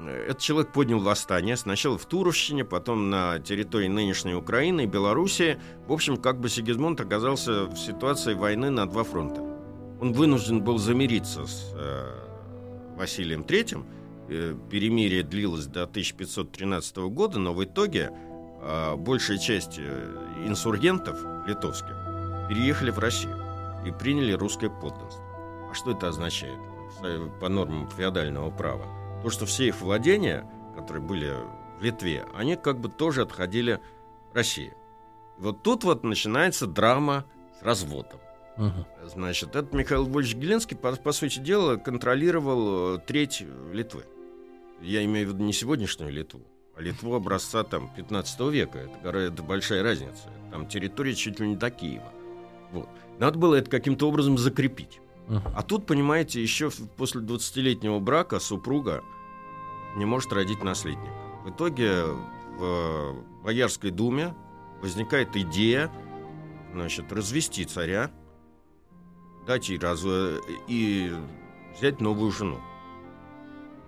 этот 0.00 0.38
человек 0.38 0.72
поднял 0.72 0.98
восстание 1.00 1.56
сначала 1.56 1.98
в 1.98 2.06
Туровщине, 2.06 2.64
потом 2.64 3.10
на 3.10 3.38
территории 3.38 3.88
нынешней 3.88 4.34
Украины 4.34 4.84
и 4.84 4.86
Белоруссии. 4.86 5.60
В 5.86 5.92
общем, 5.92 6.16
как 6.16 6.40
бы 6.40 6.48
Сигизмунд 6.48 7.00
оказался 7.00 7.66
в 7.66 7.76
ситуации 7.76 8.34
войны 8.34 8.70
на 8.70 8.86
два 8.86 9.04
фронта. 9.04 9.42
Он 10.00 10.12
вынужден 10.12 10.62
был 10.62 10.78
замириться 10.78 11.46
с 11.46 11.72
э, 11.76 12.22
Василием 12.96 13.42
III. 13.42 13.84
Э, 14.28 14.56
перемирие 14.70 15.22
длилось 15.22 15.66
до 15.66 15.82
1513 15.82 16.96
года, 17.10 17.38
но 17.38 17.52
в 17.52 17.64
итоге 17.64 18.12
э, 18.60 18.96
большая 18.96 19.38
часть 19.38 19.78
э, 19.78 20.44
инсургентов 20.46 21.18
литовских 21.46 21.96
переехали 22.48 22.90
в 22.90 22.98
Россию 22.98 23.36
и 23.84 23.90
приняли 23.90 24.32
русское 24.32 24.70
подданство. 24.70 25.24
А 25.70 25.74
что 25.74 25.92
это 25.92 26.08
означает 26.08 26.58
по 27.40 27.48
нормам 27.48 27.90
феодального 27.90 28.50
права? 28.50 28.86
То, 29.22 29.30
что 29.30 29.46
все 29.46 29.68
их 29.68 29.80
владения, 29.80 30.48
которые 30.76 31.02
были 31.02 31.34
в 31.78 31.82
Литве, 31.82 32.24
они 32.34 32.56
как 32.56 32.78
бы 32.80 32.88
тоже 32.88 33.22
отходили 33.22 33.80
России. 34.32 34.72
И 35.38 35.42
вот 35.42 35.62
тут 35.62 35.84
вот 35.84 36.04
начинается 36.04 36.66
драма 36.66 37.24
с 37.58 37.62
разводом. 37.62 38.20
Мгм. 38.56 38.86
Значит, 39.04 39.50
этот 39.56 39.72
Михаил 39.72 40.06
Львович 40.06 40.36
Глинский, 40.36 40.76
по, 40.76 40.92
по 40.92 41.12
сути 41.12 41.38
дела, 41.38 41.76
контролировал 41.76 42.96
э, 42.96 42.98
треть 42.98 43.42
Литвы. 43.72 44.04
Я 44.82 45.04
имею 45.04 45.28
в 45.28 45.32
виду 45.32 45.44
не 45.44 45.52
сегодняшнюю 45.52 46.12
Литву, 46.12 46.40
а 46.76 46.82
Литву 46.82 47.14
образца 47.14 47.62
там 47.62 47.90
15 47.94 48.40
века. 48.50 48.78
Это, 48.78 48.98
гора- 49.02 49.20
это 49.20 49.42
большая 49.42 49.82
разница. 49.82 50.30
Там 50.50 50.66
территория 50.66 51.14
чуть 51.14 51.40
ли 51.40 51.48
не 51.48 51.56
до 51.56 51.70
Киева. 51.70 52.12
Вот. 52.72 52.88
Надо 53.18 53.38
было 53.38 53.54
это 53.54 53.70
каким-то 53.70 54.08
образом 54.08 54.38
закрепить. 54.38 55.00
Мгм. 55.28 55.42
А 55.54 55.62
тут, 55.62 55.86
понимаете, 55.86 56.42
еще 56.42 56.70
после 56.96 57.20
20-летнего 57.20 58.00
брака 58.00 58.40
супруга 58.40 59.02
не 59.96 60.04
может 60.04 60.32
родить 60.32 60.64
наследника. 60.64 61.12
В 61.44 61.50
итоге 61.50 62.04
в 62.58 63.14
Боярской 63.44 63.90
думе 63.90 64.34
возникает 64.82 65.36
идея 65.36 65.90
значит, 66.72 67.12
развести 67.12 67.64
царя, 67.64 68.10
дать 69.46 69.68
ей 69.68 69.78
раз... 69.78 70.02
и 70.68 71.12
взять 71.76 72.00
новую 72.00 72.32
жену. 72.32 72.58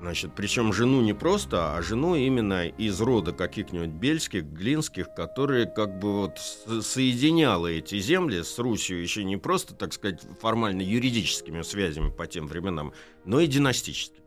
Значит, 0.05 0.33
причем 0.37 0.71
жену 0.75 1.01
не 1.01 1.15
просто, 1.15 1.75
а 1.75 1.81
жену 1.81 2.15
именно 2.15 2.69
из 2.69 3.01
рода 3.01 3.33
каких-нибудь 3.33 3.89
бельских, 3.89 4.45
глинских, 4.45 5.15
которые 5.15 5.65
как 5.65 5.99
бы 5.99 6.13
вот 6.13 6.39
соединяла 6.39 7.69
эти 7.69 7.99
земли 7.99 8.43
с 8.43 8.59
Русью 8.59 9.01
еще 9.01 9.25
не 9.25 9.39
просто, 9.39 9.75
так 9.75 9.95
сказать, 9.95 10.21
формально 10.43 10.83
юридическими 10.83 11.63
связями 11.63 12.11
по 12.11 12.27
тем 12.27 12.47
временам, 12.49 12.93
но 13.25 13.41
и 13.41 13.47
династическими. 13.47 14.27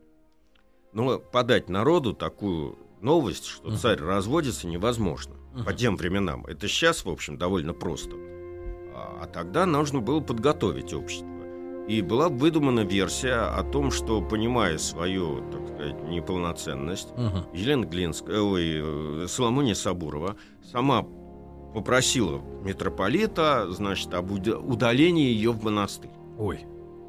Но 0.92 1.20
подать 1.20 1.68
народу 1.68 2.12
такую 2.12 2.76
новость, 3.00 3.46
что 3.46 3.76
царь 3.76 4.00
разводится, 4.00 4.66
невозможно 4.66 5.36
по 5.64 5.72
тем 5.72 5.96
временам. 5.96 6.44
Это 6.46 6.66
сейчас, 6.66 7.04
в 7.04 7.08
общем, 7.08 7.38
довольно 7.38 7.72
просто. 7.72 8.16
А, 8.96 9.20
а 9.22 9.26
тогда 9.32 9.64
нужно 9.64 10.00
было 10.00 10.18
подготовить 10.18 10.92
общество. 10.92 11.37
И 11.88 12.02
была 12.02 12.28
выдумана 12.28 12.80
версия 12.80 13.48
о 13.50 13.62
том, 13.62 13.90
что, 13.90 14.20
понимая 14.20 14.76
свою, 14.78 15.42
так 15.50 15.66
сказать, 15.74 16.02
неполноценность, 16.08 17.08
Мгм. 17.16 17.44
Елена 17.54 17.84
Глинская, 17.86 18.40
ой, 18.40 19.22
э, 19.22 19.26
Соломония 19.26 19.74
Сабурова 19.74 20.36
сама 20.70 21.06
попросила 21.74 22.40
митрополита, 22.62 23.66
значит, 23.70 24.12
об 24.14 24.30
уда- 24.32 24.58
удалении 24.58 25.26
ее 25.32 25.52
в 25.52 25.64
монастырь. 25.64 26.10
Ой. 26.38 26.60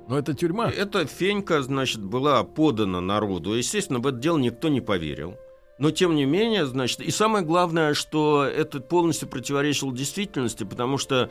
Ну 0.07 0.15
это 0.17 0.33
тюрьма. 0.33 0.69
Эта 0.69 1.05
фенька, 1.05 1.61
значит, 1.61 2.03
была 2.03 2.43
подана 2.43 2.99
народу. 3.01 3.53
Естественно, 3.55 3.99
в 3.99 4.07
это 4.07 4.17
дело 4.17 4.37
никто 4.37 4.69
не 4.69 4.81
поверил. 4.81 5.35
Но, 5.77 5.91
тем 5.91 6.13
не 6.15 6.25
менее, 6.25 6.65
значит, 6.65 6.99
и 6.99 7.09
самое 7.11 7.45
главное, 7.45 7.93
что 7.93 8.43
это 8.43 8.81
полностью 8.81 9.29
противоречило 9.29 9.93
действительности, 9.93 10.65
потому 10.65 10.97
что 10.97 11.15
э, 11.15 11.29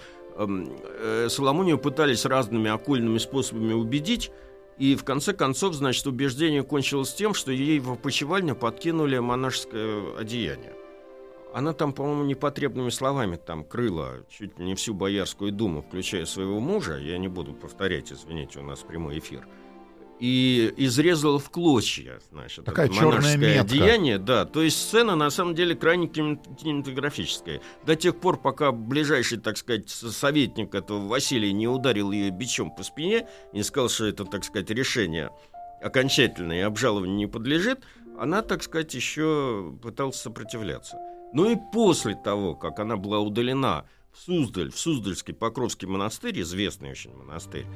Соломонию 1.28 1.78
пытались 1.78 2.24
разными 2.24 2.70
окольными 2.70 3.18
способами 3.18 3.72
убедить, 3.72 4.30
и 4.78 4.94
в 4.94 5.02
конце 5.02 5.32
концов, 5.32 5.74
значит, 5.74 6.06
убеждение 6.06 6.62
кончилось 6.62 7.12
тем, 7.12 7.34
что 7.34 7.50
ей 7.50 7.80
в 7.80 7.90
опочивальню 7.90 8.54
подкинули 8.54 9.18
монашеское 9.18 10.16
одеяние. 10.16 10.74
Она 11.52 11.72
там, 11.72 11.92
по-моему, 11.92 12.24
непотребными 12.24 12.90
словами 12.90 13.36
там 13.36 13.64
крыла 13.64 14.18
чуть 14.28 14.58
не 14.58 14.74
всю 14.76 14.94
Боярскую 14.94 15.50
думу, 15.50 15.82
включая 15.82 16.26
своего 16.26 16.60
мужа. 16.60 16.98
Я 16.98 17.18
не 17.18 17.26
буду 17.26 17.54
повторять, 17.54 18.12
извините, 18.12 18.60
у 18.60 18.62
нас 18.62 18.80
прямой 18.80 19.18
эфир. 19.18 19.48
И 20.20 20.74
изрезала 20.76 21.38
в 21.38 21.48
клочья, 21.50 22.18
значит, 22.32 22.64
Такая 22.64 22.86
это 22.86 22.94
монашеское 22.96 23.36
метка. 23.38 23.60
одеяние. 23.60 24.18
Да, 24.18 24.44
то 24.46 24.62
есть 24.62 24.80
сцена 24.80 25.14
на 25.14 25.30
самом 25.30 25.54
деле 25.54 25.76
крайне 25.76 26.08
кинем- 26.08 26.40
кинематографическая. 26.56 27.60
До 27.86 27.94
тех 27.94 28.18
пор, 28.18 28.36
пока 28.40 28.72
ближайший, 28.72 29.38
так 29.38 29.56
сказать, 29.56 29.88
советник 29.88 30.74
этого 30.74 31.06
Василия 31.06 31.52
не 31.52 31.68
ударил 31.68 32.10
ее 32.10 32.30
бичом 32.30 32.74
по 32.74 32.82
спине 32.82 33.28
и 33.52 33.58
не 33.58 33.62
сказал, 33.62 33.88
что 33.88 34.06
это, 34.06 34.24
так 34.24 34.42
сказать, 34.44 34.70
решение 34.70 35.30
окончательное 35.80 36.58
и 36.58 36.62
обжалованию 36.62 37.16
не 37.16 37.26
подлежит, 37.28 37.84
она, 38.18 38.42
так 38.42 38.64
сказать, 38.64 38.92
еще 38.94 39.72
пыталась 39.80 40.16
сопротивляться. 40.16 40.98
Ну 41.32 41.48
и 41.50 41.56
после 41.72 42.16
того, 42.16 42.56
как 42.56 42.80
она 42.80 42.96
была 42.96 43.20
удалена 43.20 43.84
в 44.12 44.18
Суздаль, 44.18 44.72
в 44.72 44.78
Суздальский 44.78 45.34
Покровский 45.34 45.86
монастырь, 45.86 46.40
известный 46.40 46.90
очень 46.90 47.14
монастырь, 47.14 47.66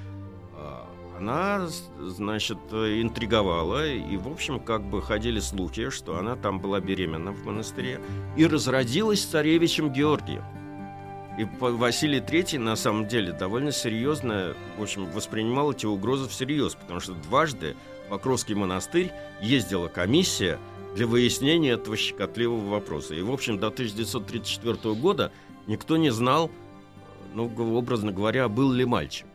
а, 0.55 0.89
она, 1.23 1.69
значит, 2.01 2.59
э, 2.73 3.01
интриговала, 3.01 3.87
и, 3.87 4.17
в 4.17 4.27
общем, 4.29 4.59
как 4.59 4.83
бы 4.83 5.01
ходили 5.01 5.39
слухи, 5.39 5.91
что 5.91 6.19
она 6.19 6.35
там 6.35 6.59
была 6.59 6.81
беременна 6.81 7.31
в 7.31 7.47
монастыре, 7.47 8.01
и 8.37 8.45
разродилась 8.45 9.25
царевичем 9.25 9.93
Георгием. 9.93 10.43
И 11.39 11.47
Василий 11.61 12.19
III, 12.19 12.59
на 12.59 12.75
самом 12.77 13.07
деле, 13.07 13.33
довольно 13.33 13.71
серьезно, 13.71 14.55
в 14.77 14.83
общем, 14.83 15.07
воспринимал 15.13 15.73
эти 15.73 15.87
угрозы 15.87 16.29
всерьез, 16.29 16.75
потому 16.75 16.99
что 16.99 17.13
дважды 17.15 17.77
в 18.07 18.11
Покровский 18.11 18.55
монастырь 18.55 19.13
ездила 19.41 19.87
комиссия 19.87 20.59
для 20.97 21.07
выяснения 21.07 21.71
этого 21.71 21.97
щекотливого 21.97 22.69
вопроса. 22.69 23.15
И, 23.15 23.23
в 23.23 23.31
общем, 23.31 23.59
до 23.59 23.69
1934 23.69 24.95
года 24.95 25.33
никто 25.67 25.97
не 25.97 26.11
знал, 26.11 26.51
ну, 27.33 27.51
образно 27.79 28.13
говоря, 28.13 28.49
был 28.49 28.73
ли 28.73 28.85
мальчик. 28.85 29.27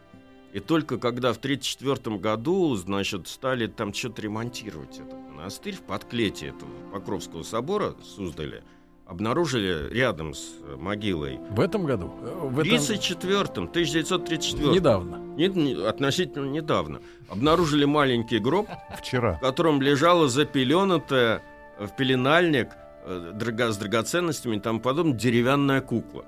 И 0.54 0.60
только 0.60 0.98
когда 0.98 1.34
в 1.34 1.38
1934 1.38 2.18
году, 2.18 2.76
значит, 2.76 3.28
стали 3.28 3.68
там 3.68 3.94
что-то 3.94 4.22
ремонтировать 4.22 4.98
этот 5.00 5.20
монастырь 5.36 5.76
в 5.76 5.82
подклете 5.82 6.48
этого 6.48 6.72
Покровского 6.94 7.44
собора 7.44 7.94
в 8.02 8.04
Суздале, 8.06 8.64
обнаружили 9.06 9.94
рядом 9.94 10.34
с 10.34 10.54
э, 10.64 10.76
могилой 10.78 11.38
В 11.52 11.60
этом 11.60 11.86
году? 11.86 12.12
Э, 12.22 12.40
В 12.44 12.56
в 12.56 12.60
этом... 12.60 12.74
1934, 12.76 13.40
1934, 13.68 14.70
Недавно. 14.74 15.16
не- 15.38 15.48
не- 15.48 15.86
относительно 15.88 16.46
недавно, 16.50 17.02
обнаружили 17.30 17.86
маленький 17.86 18.40
гроб, 18.40 18.68
Вчера. 18.98 19.34
в 19.36 19.40
котором 19.42 19.82
лежала 19.82 20.28
запеленутая 20.28 21.42
в 21.80 21.90
пеленальник 21.96 22.70
э, 23.06 23.32
драга- 23.36 23.72
с 23.72 23.78
драгоценностями 23.78 24.56
и 24.56 24.60
тому 24.60 24.80
подобное 24.80 25.14
деревянная 25.18 25.82
кукла. 25.82 26.26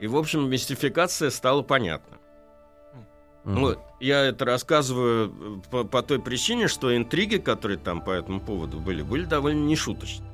И, 0.00 0.06
в 0.06 0.16
общем, 0.16 0.48
мистификация 0.50 1.30
стала 1.30 1.62
понятна. 1.62 2.18
Мгм. 3.44 3.60
Ну, 3.60 3.76
я 4.00 4.24
это 4.24 4.44
рассказываю 4.44 5.32
э, 5.64 5.70
по, 5.70 5.84
по 5.84 6.02
той 6.02 6.20
причине, 6.20 6.68
что 6.68 6.96
интриги, 6.96 7.36
которые 7.36 7.78
там 7.78 8.00
по 8.00 8.10
этому 8.10 8.40
поводу 8.40 8.78
были, 8.78 9.02
были 9.02 9.24
довольно 9.24 9.64
нешуточные. 9.64 10.28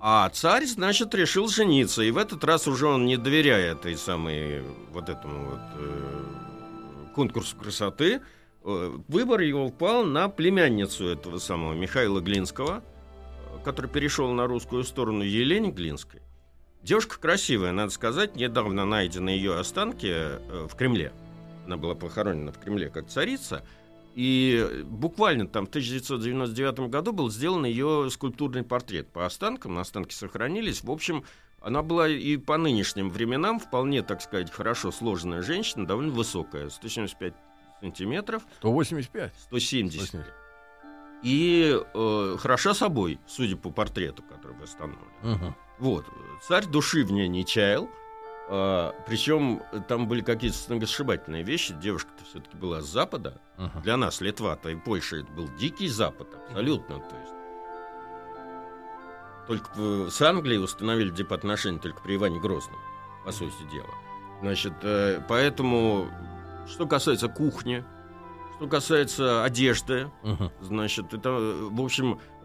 А 0.00 0.28
царь, 0.30 0.64
значит, 0.64 1.14
решил 1.14 1.48
жениться. 1.48 2.02
И 2.02 2.10
в 2.10 2.16
этот 2.16 2.42
раз 2.44 2.66
уже 2.66 2.86
он, 2.86 3.04
не 3.04 3.18
доверяя 3.18 3.72
этой 3.72 3.96
самой 3.96 4.62
вот 4.92 5.10
этому 5.10 5.50
вот 5.50 5.60
э, 5.76 6.24
конкурсу 7.14 7.54
красоты, 7.56 8.22
э, 8.64 8.98
выбор 9.08 9.40
его 9.40 9.66
упал 9.66 10.04
на 10.04 10.30
племянницу 10.30 11.06
этого 11.06 11.38
самого 11.38 11.74
Михаила 11.74 12.20
Глинского, 12.20 12.82
э, 12.82 13.58
который 13.62 13.90
перешел 13.90 14.32
на 14.32 14.46
русскую 14.46 14.84
сторону 14.84 15.22
Елене 15.22 15.70
Глинской. 15.70 16.22
Девушка 16.82 17.20
красивая, 17.20 17.72
надо 17.72 17.90
сказать. 17.90 18.36
Недавно 18.36 18.86
найдены 18.86 19.28
ее 19.28 19.58
останки 19.58 20.08
э, 20.10 20.66
в 20.66 20.74
Кремле. 20.76 21.12
Она 21.70 21.76
была 21.76 21.94
похоронена 21.94 22.50
в 22.50 22.58
Кремле 22.58 22.90
как 22.90 23.06
царица. 23.06 23.64
И 24.16 24.82
буквально 24.86 25.46
там 25.46 25.66
в 25.66 25.68
1999 25.68 26.90
году 26.90 27.12
был 27.12 27.30
сделан 27.30 27.64
ее 27.64 28.08
скульптурный 28.10 28.64
портрет 28.64 29.06
по 29.12 29.24
останкам. 29.24 29.78
Останки 29.78 30.12
сохранились. 30.12 30.82
В 30.82 30.90
общем, 30.90 31.22
она 31.60 31.82
была 31.82 32.08
и 32.08 32.36
по 32.38 32.56
нынешним 32.56 33.08
временам 33.08 33.60
вполне, 33.60 34.02
так 34.02 34.20
сказать, 34.20 34.50
хорошо 34.50 34.90
сложенная 34.90 35.42
женщина, 35.42 35.86
довольно 35.86 36.10
высокая, 36.10 36.70
175 36.70 37.34
сантиметров, 37.80 38.42
185. 38.58 39.32
170. 39.42 40.02
170. 40.08 40.34
И 41.22 41.80
э, 41.94 42.36
хороша 42.40 42.74
собой, 42.74 43.20
судя 43.28 43.56
по 43.56 43.70
портрету, 43.70 44.24
который 44.24 44.56
восстановлен. 44.56 45.06
Мгм. 45.22 45.54
Вот. 45.78 46.04
Царь 46.42 46.66
души 46.66 47.04
в 47.04 47.12
ней 47.12 47.28
не 47.28 47.46
чаял. 47.46 47.88
А, 48.52 48.94
причем 49.06 49.62
там 49.86 50.08
были 50.08 50.22
какие-то 50.22 50.56
сногсшибательные 50.56 51.44
вещи. 51.44 51.72
Девушка-то 51.74 52.24
все-таки 52.24 52.56
была 52.56 52.80
с 52.80 52.86
Запада. 52.86 53.40
Мгм. 53.56 53.82
Для 53.82 53.96
нас, 53.96 54.20
Литва-то 54.20 54.70
и 54.70 54.74
Польша, 54.74 55.16
это 55.18 55.30
был 55.32 55.48
дикий 55.56 55.86
Запад, 55.88 56.26
абсолютно. 56.48 56.96
То 56.96 57.16
есть. 57.16 57.34
Только 59.46 60.10
с 60.10 60.20
Англией 60.22 60.62
установили 60.62 61.10
дипотношения 61.10 61.78
только 61.78 62.00
при 62.02 62.16
Иване 62.16 62.40
Грозном, 62.40 62.78
по 63.24 63.32
сути 63.32 63.54
дела. 63.72 63.94
Значит, 64.40 64.72
э, 64.82 65.20
поэтому, 65.28 66.08
что 66.68 66.86
касается 66.86 67.28
кухни, 67.28 67.84
что 68.56 68.66
касается 68.68 69.44
одежды, 69.44 70.10
Мгм. 70.22 70.50
Значит, 70.60 71.14
это, 71.14 71.28
э, 71.30 71.68
в 71.70 71.80
общем, 71.80 72.14
э, 72.14 72.16
э, 72.16 72.39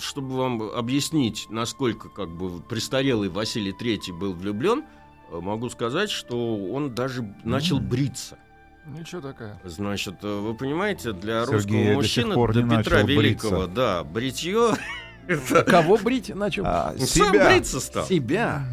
чтобы 0.00 0.36
вам 0.36 0.62
объяснить, 0.62 1.46
насколько 1.50 2.08
как 2.08 2.28
бы 2.30 2.60
престарелый 2.60 3.28
Василий 3.28 3.72
III 3.72 4.12
был 4.12 4.32
влюблен, 4.32 4.84
э, 5.30 5.38
могу 5.40 5.68
сказать, 5.70 6.10
что 6.10 6.56
он 6.56 6.94
даже 6.94 7.22
начал 7.44 7.78
М. 7.78 7.88
бриться. 7.88 8.38
Ничего 8.86 9.20
такая. 9.20 9.60
Значит, 9.64 10.16
э, 10.22 10.40
вы 10.40 10.54
понимаете, 10.54 11.12
для 11.12 11.44
Сергей 11.46 11.54
русского 11.56 11.84
до 11.88 11.94
мужчины 11.94 12.34
до 12.52 12.62
не 12.62 12.78
Петра 12.78 12.96
начал 12.98 13.06
Великого, 13.08 13.56
бриться. 13.58 13.74
да, 13.74 14.04
бритье 14.04 14.70
это 15.28 15.62
Кого 15.64 15.96
брить 15.98 16.34
начал? 16.34 16.62
А, 16.66 16.94
сам 16.98 17.06
себя. 17.32 17.50
бриться 17.50 17.80
стал. 17.80 18.04
Себя. 18.06 18.64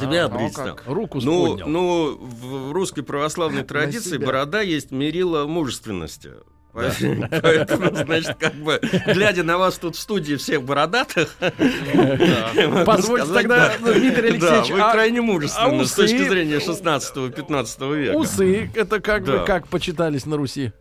Себя 0.00 0.24
А, 0.24 0.28
брить 0.28 0.48
ну 0.56 0.62
стал. 0.64 0.76
как. 0.76 0.86
Руку 0.86 1.20
Ну, 1.20 1.56
ну, 1.66 2.16
в 2.18 2.72
русской 2.72 3.02
православной 3.02 3.62
традиции 3.62 4.16
себя. 4.16 4.26
борода 4.26 4.60
есть 4.60 4.90
мерило 4.90 5.46
мужественности. 5.46 6.32
Поэтому, 7.42 7.94
значит, 7.94 8.36
как 8.38 8.54
бы, 8.54 8.80
глядя 9.06 9.44
на 9.44 9.58
вас 9.58 9.78
тут 9.78 9.96
в 9.96 10.00
студии 10.00 10.36
всех 10.36 10.62
бородатых, 10.62 11.34
Позвольте 12.84 13.32
тогда, 13.32 13.72
да. 13.80 13.92
Дмитрий 13.92 14.28
Алексеевич, 14.30 14.68
Да, 14.68 14.74
вы 14.74 14.80
а- 14.80 14.92
крайне 14.92 15.20
а 15.20 15.22
мужественны 15.22 15.84
с 15.84 15.92
точки 15.92 16.28
зрения 16.28 16.58
16-15 16.58 17.96
века. 17.96 18.16
Усы, 18.16 18.70
это 18.74 19.00
как 19.00 19.24
бы 19.24 19.44
как 19.46 19.68
почитались 19.68 20.26
на 20.26 20.36
Руси? 20.36 20.72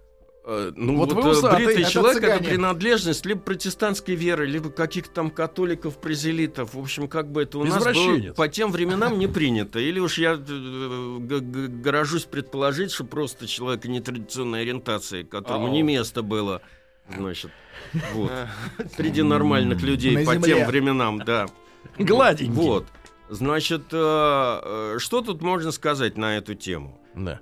Э, 0.45 0.71
Ну, 0.75 0.97
Вот 0.97 1.13
вот, 1.13 1.23
вы 1.23 1.29
э, 1.29 1.33
усатый, 1.33 1.65
бритый 1.65 1.83
это 1.83 1.91
человек 1.91 2.23
это 2.23 2.33
цыгане. 2.37 2.49
принадлежность 2.49 3.25
либо 3.25 3.39
протестантской 3.39 4.15
веры, 4.15 4.45
либо 4.45 4.69
каких-то 4.69 5.13
там 5.13 5.31
католиков, 5.31 5.97
презелитов. 5.99 6.73
В 6.73 6.79
общем, 6.79 7.07
как 7.07 7.31
бы 7.31 7.43
это 7.43 7.59
у 7.59 7.63
нас 7.63 7.81
было 7.83 8.33
по 8.33 8.47
тем 8.49 8.71
временам 8.71 9.17
не 9.19 9.27
принято. 9.27 9.79
Или 9.79 9.99
уж 9.99 10.17
я 10.17 10.33
э, 10.33 11.17
горожусь 11.19 12.25
предположить, 12.25 12.91
что 12.91 13.05
просто 13.05 13.47
человек 13.47 13.85
нетрадиционной 13.85 14.61
ориентации, 14.61 15.23
которому 15.23 15.69
не 15.69 15.81
место 15.81 16.23
было, 16.23 16.61
значит, 17.15 17.51
вот, 18.13 18.31
среди 18.97 19.21
нормальных 19.21 19.81
людей 19.81 20.25
по 20.25 20.35
тем 20.37 20.67
временам, 20.67 21.19
да. 21.19 21.47
Гладенький. 21.97 22.53
Вот. 22.53 22.85
Значит, 23.29 23.83
что 23.87 24.97
тут 25.25 25.41
можно 25.41 25.71
сказать 25.71 26.17
на 26.17 26.37
эту 26.37 26.53
тему? 26.53 26.99
Да. 27.15 27.39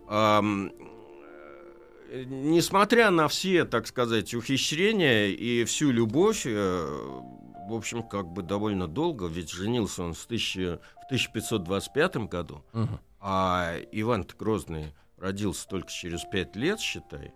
Несмотря 2.14 3.10
на 3.10 3.28
все, 3.28 3.64
так 3.66 3.88
сказать, 3.88 4.34
ухищрения 4.34 5.28
и 5.28 5.64
всю 5.64 5.92
любовь, 5.92 6.44
э, 6.46 6.86
в 7.70 7.74
общем, 7.74 8.04
как 8.04 8.28
бы 8.28 8.42
довольно 8.42 8.88
долго, 8.88 9.28
ведь 9.28 9.50
женился 9.52 10.04
он 10.04 10.14
с 10.14 10.26
1000 10.26 10.80
в 11.04 11.06
1525 11.08 12.28
году, 12.28 12.64
Мгм. 12.74 13.00
а 13.22 13.76
иван 13.94 14.26
Грозный 14.38 14.94
родился 15.18 15.68
только 15.70 15.90
через 15.90 16.24
пять 16.26 16.56
лет, 16.58 16.80
считай, 16.82 17.32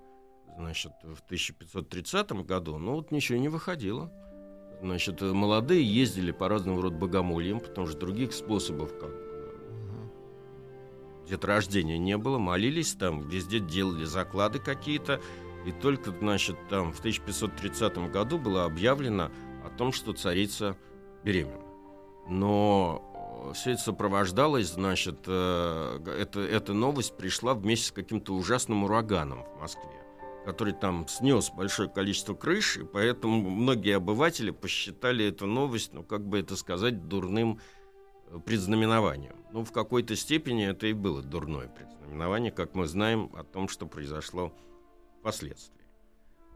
значит, 0.57 0.91
в 1.03 1.21
1530 1.21 2.43
году, 2.43 2.77
ну 2.77 2.95
вот 2.95 3.11
ничего 3.11 3.38
не 3.38 3.49
выходило. 3.49 4.11
Значит, 4.81 5.21
молодые 5.21 5.83
ездили 5.83 6.31
по 6.31 6.49
разного 6.49 6.81
рода 6.81 6.97
богомольям, 6.97 7.61
потому 7.61 7.88
что 7.88 7.97
других 7.97 8.33
способов 8.33 8.91
как 8.99 9.09
бы, 11.25 11.29
деторождения 11.29 11.97
не 11.97 12.17
было, 12.17 12.38
молились 12.38 12.93
там, 12.93 13.27
везде 13.27 13.59
делали 13.59 14.05
заклады 14.05 14.59
какие-то, 14.59 15.21
и 15.65 15.71
только, 15.71 16.11
значит, 16.11 16.55
там 16.69 16.93
в 16.93 16.99
1530 16.99 18.11
году 18.11 18.38
было 18.38 18.65
объявлено 18.65 19.31
о 19.65 19.69
том, 19.69 19.91
что 19.91 20.13
царица 20.13 20.77
беременна. 21.23 21.65
Но 22.27 23.51
все 23.53 23.71
это 23.71 23.81
сопровождалось, 23.81 24.73
значит, 24.73 25.23
э, 25.27 25.99
это, 26.19 26.39
эта 26.39 26.73
новость 26.73 27.17
пришла 27.17 27.53
вместе 27.53 27.88
с 27.88 27.91
каким-то 27.91 28.33
ужасным 28.33 28.83
ураганом 28.83 29.43
в 29.43 29.61
Москве, 29.61 30.03
который 30.45 30.73
там 30.73 31.07
снес 31.07 31.51
большое 31.51 31.89
количество 31.89 32.33
крыш, 32.33 32.77
и 32.77 32.83
поэтому 32.83 33.49
многие 33.49 33.97
обыватели 33.97 34.51
посчитали 34.51 35.25
эту 35.25 35.45
новость, 35.45 35.93
ну, 35.93 36.03
как 36.03 36.25
бы 36.27 36.39
это 36.39 36.55
сказать, 36.55 37.07
дурным 37.07 37.59
э, 38.27 38.39
предзнаменованием. 38.39 39.35
Ну, 39.56 39.63
в 39.63 39.72
какой-то 39.72 40.18
степени 40.18 40.68
это 40.68 40.88
и 40.88 40.91
было 40.91 41.24
дурное 41.24 41.70
предзнаменование, 41.70 42.52
как 42.52 42.76
мы 42.76 42.88
знаем 42.88 43.32
о 43.38 43.46
том, 43.46 43.70
что 43.70 43.86
произошло 43.88 44.52
впоследствии. 45.22 45.86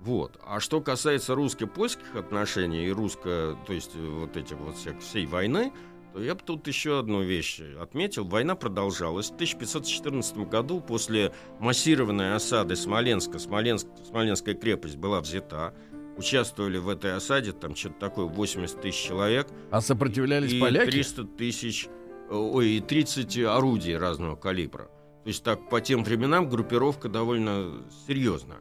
Вот. 0.02 0.38
А 0.46 0.60
что 0.60 0.82
касается 0.82 1.34
русско-польских 1.34 2.18
отношений 2.18 2.88
и 2.88 2.92
русско, 2.92 3.58
то 3.66 3.72
есть 3.72 3.92
э, 3.96 4.06
вот 4.06 4.36
этих 4.36 4.58
вот 4.58 4.76
всех, 4.76 5.00
всей 5.00 5.26
войны, 5.28 5.72
то 6.14 6.22
я 6.22 6.36
бы 6.36 6.42
тут 6.46 6.68
еще 6.68 7.00
одну 7.00 7.22
вещь 7.22 7.62
отметил. 7.80 8.26
Война 8.26 8.56
продолжалась. 8.56 9.30
В 9.30 9.36
1514 9.36 10.36
году 10.40 10.82
после 10.82 11.32
массированной 11.62 12.36
осады 12.36 12.76
Смоленска, 12.76 13.40
Смоленск, 13.40 13.88
Смоленская 14.10 14.56
крепость 14.56 14.98
была 14.98 15.22
взята. 15.22 15.74
Участвовали 16.18 16.78
в 16.78 16.90
этой 16.90 17.16
осаде 17.16 17.54
там 17.54 17.78
что-то 17.78 17.98
такое 17.98 18.26
80 18.26 18.82
тысяч 18.82 19.08
человек 19.08 19.48
А 19.72 19.80
сопротивлялись 19.80 20.52
и 20.52 20.60
поляки? 20.60 20.92
300 20.92 21.24
тысяч, 21.24 21.88
ой, 22.30 22.68
и 22.70 22.80
30 22.80 23.38
орудий 23.40 23.98
разного 23.98 24.36
калибра. 24.36 24.86
То 25.24 25.28
есть 25.28 25.44
так 25.44 25.70
по 25.70 25.82
тем 25.82 26.04
временам 26.04 26.50
группировка 26.50 27.10
довольно 27.10 27.84
серьезная. 28.08 28.60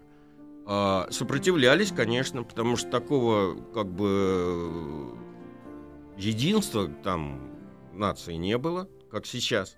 А, 0.66 1.07
сопротивлялись, 1.11 1.92
конечно, 1.92 2.42
потому 2.42 2.76
что 2.76 2.90
такого 2.90 3.54
как 3.72 3.90
бы 3.90 5.16
единства 6.16 6.88
там 6.88 7.50
нации 7.94 8.35
не 8.35 8.59
было, 8.59 8.88
как 9.11 9.24
сейчас. 9.24 9.76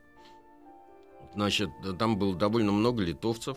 Значит, 1.34 1.70
там 1.98 2.18
было 2.18 2.34
довольно 2.34 2.72
много 2.72 3.04
литовцев. 3.04 3.56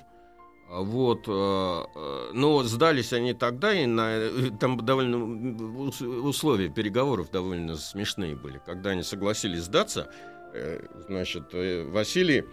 А 0.75 0.81
Вот, 0.81 1.25
э, 1.27 1.31
э, 1.31 2.31
но 2.33 2.63
сдались 2.63 3.13
они 3.13 3.33
тогда, 3.35 3.73
и 3.79 3.85
на, 3.85 4.49
там 4.59 4.83
довольно 4.83 5.77
ус- 5.79 6.01
условия 6.01 6.67
переговоров 6.69 7.29
довольно 7.29 7.75
смешные 7.75 8.35
были. 8.35 8.59
Когда 8.65 8.89
они 8.89 9.03
согласились 9.03 9.65
сдаться, 9.65 10.09
э, 10.53 10.83
значит, 11.07 11.49
э, 11.53 11.87
Василий 11.87 12.45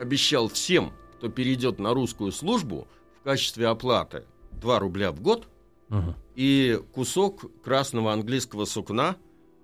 обещал 0.00 0.48
всем, 0.48 0.94
кто 1.18 1.28
перейдет 1.28 1.78
на 1.78 1.92
русскую 1.92 2.32
службу, 2.32 2.88
в 3.20 3.24
качестве 3.24 3.66
оплаты 3.66 4.24
2 4.52 4.78
рубля 4.78 5.12
в 5.12 5.20
год 5.20 5.46
Мгм. 5.90 6.14
и 6.36 6.80
кусок 6.94 7.44
красного 7.62 8.14
английского 8.14 8.64
сукна, 8.64 9.16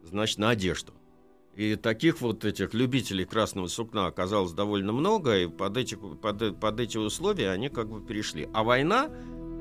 значит, 0.02 0.36
на 0.38 0.50
одежду. 0.50 0.92
И 1.56 1.76
таких 1.76 2.20
вот 2.20 2.44
этих 2.44 2.74
любителей 2.74 3.24
красного 3.24 3.68
сукна 3.68 4.06
оказалось 4.06 4.52
довольно 4.52 4.92
много, 4.92 5.38
и 5.38 5.46
под 5.46 5.76
эти, 5.76 5.94
под, 5.94 6.58
под 6.58 6.80
эти 6.80 6.96
условия 6.98 7.50
они 7.50 7.68
как 7.68 7.88
бы 7.88 8.00
перешли. 8.04 8.48
А 8.52 8.64
война 8.64 9.08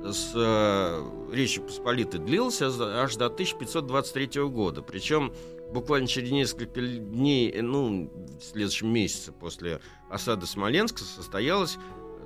с 0.04 0.32
э, 0.36 1.32
Речью 1.32 1.64
Посполитой 1.64 2.20
длилась 2.20 2.62
аж 2.62 2.74
аж 2.80 3.16
до 3.16 3.28
1523 3.28 4.42
года. 4.44 4.82
Причем 4.82 5.32
буквально 5.72 6.08
через 6.08 6.32
несколько 6.32 6.82
дней, 6.82 7.52
э, 7.52 7.62
ну, 7.62 8.12
в 8.40 8.44
следующем 8.44 8.88
месяце 8.92 9.32
после 9.32 9.80
осады 10.10 10.46
Смоленска 10.48 11.04
состоялась 11.04 11.78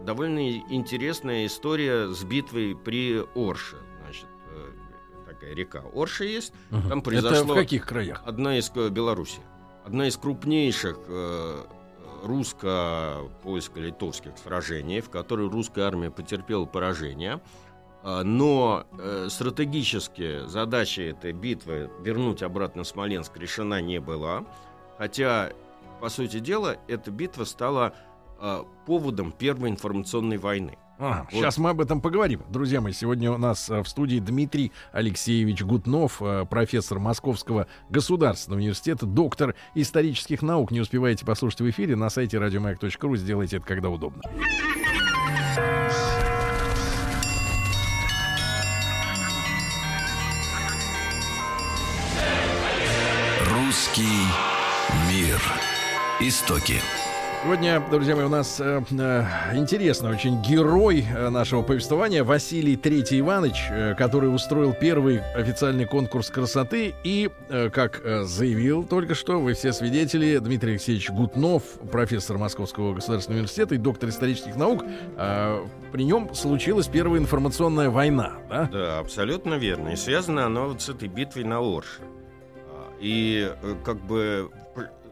довольно 0.06 0.58
интересная 0.70 1.46
история 1.46 2.08
с 2.14 2.24
битвой 2.24 2.76
при 2.76 3.24
Орше. 3.36 3.78
Значит, 4.04 4.28
э, 4.56 4.72
такая 5.28 5.54
река 5.54 5.84
Орша 5.94 6.24
есть. 6.24 6.54
Мгм. 6.72 6.90
Там 6.90 7.00
Это 7.00 7.10
произошло- 7.10 7.54
в 7.54 7.56
каких 7.56 7.86
краях? 7.86 8.24
Одна 8.26 8.58
из 8.58 8.72
э, 8.76 8.90
Беларуси. 8.90 9.40
Одна 9.88 10.08
из 10.10 10.18
крупнейших 10.18 11.00
э, 11.08 11.64
русско-польско-литовских 12.24 14.38
сражений, 14.38 15.00
в 15.00 15.10
которой 15.10 15.48
русская 15.48 15.84
армия 15.84 16.12
потерпела 16.12 16.66
поражение. 16.66 17.40
А, 18.04 18.26
Но 18.26 18.86
э, 19.00 19.28
стратегически 19.30 20.46
задача 20.46 21.04
этой 21.04 21.32
битвы 21.32 21.90
вернуть 22.02 22.44
обратно 22.44 22.84
Смоленск 22.84 23.38
решена 23.38 23.82
не 23.82 24.02
была. 24.02 24.44
Хотя, 24.98 25.54
по 26.02 26.10
сути 26.10 26.40
дела, 26.40 26.76
эта 26.90 27.10
битва 27.10 27.46
стала 27.46 27.94
э, 28.42 28.64
поводом 28.86 29.32
Первой 29.32 29.70
информационной 29.70 30.38
войны. 30.38 30.78
А, 31.00 31.24
Вот. 31.24 31.32
Сейчас 31.32 31.58
мы 31.58 31.70
об 31.70 31.82
этом 31.82 32.02
поговорим. 32.02 32.42
Друзья 32.50 32.82
мои, 32.82 32.94
сегодня 32.94 33.32
у 33.32 33.38
нас 33.38 33.70
э, 33.70 33.82
в 33.82 33.88
студии 33.88 34.20
Дмитрий 34.20 34.72
Алексеевич 34.92 35.62
Гутнов, 35.64 36.22
э, 36.22 36.46
профессор 36.50 37.00
Московского 37.00 37.68
государственного 37.90 38.60
университета, 38.60 39.06
доктор 39.06 39.56
исторических 39.76 40.42
наук. 40.42 40.72
Не 40.72 40.82
успеваете 40.82 41.26
послушать 41.26 41.62
в 41.62 41.70
эфире 41.70 41.96
на 41.96 42.10
сайте 42.10 42.40
радиомаяк.ру. 42.40 43.16
Сделайте 43.16 43.58
это, 43.58 43.66
когда 43.66 43.90
удобно. 43.90 44.24
Русский 53.52 54.26
мир. 55.10 55.40
Истоки. 56.20 56.82
Сегодня, 57.44 57.82
друзья 57.92 58.16
мои, 58.16 58.26
у 58.26 58.30
нас 58.30 58.60
э, 58.60 58.82
э, 58.92 59.24
интересный 59.56 60.10
очень 60.10 60.42
герой 60.42 61.06
э, 61.10 61.30
нашего 61.30 61.62
повествования 61.62 62.24
Василий 62.24 62.76
Третий 62.76 63.20
Иванович, 63.20 63.68
э, 63.70 63.96
который 63.96 64.34
устроил 64.34 64.74
первый 64.74 65.22
официальный 65.34 65.86
конкурс 65.86 66.30
красоты 66.30 66.94
и, 67.06 67.30
э, 67.50 67.70
как 67.70 68.02
э, 68.04 68.24
заявил 68.24 68.84
только 68.84 69.16
что, 69.16 69.40
вы 69.40 69.54
все 69.54 69.72
свидетели, 69.72 70.40
Дмитрий 70.40 70.72
Алексеевич 70.72 71.10
Гутнов, 71.12 71.64
профессор 71.92 72.38
Московского 72.38 72.94
государственного 72.96 73.38
университета 73.40 73.76
и 73.76 73.78
доктор 73.78 74.10
исторических 74.10 74.56
наук, 74.58 74.84
э, 75.16 75.66
при 75.94 76.04
нем 76.04 76.34
случилась 76.34 76.88
первая 76.88 77.20
информационная 77.22 77.90
война, 77.90 78.34
да? 78.50 78.68
Да, 78.74 79.00
абсолютно 79.00 79.54
верно. 79.54 79.90
И 79.90 79.96
связано 79.96 80.46
оно 80.46 80.68
вот 80.70 80.82
с 80.82 80.90
этой 80.90 81.08
битвой 81.08 81.46
на 81.46 81.60
Орше. 81.60 82.02
А, 82.72 82.92
И 83.00 83.54
как 83.86 84.02
бы 84.06 84.50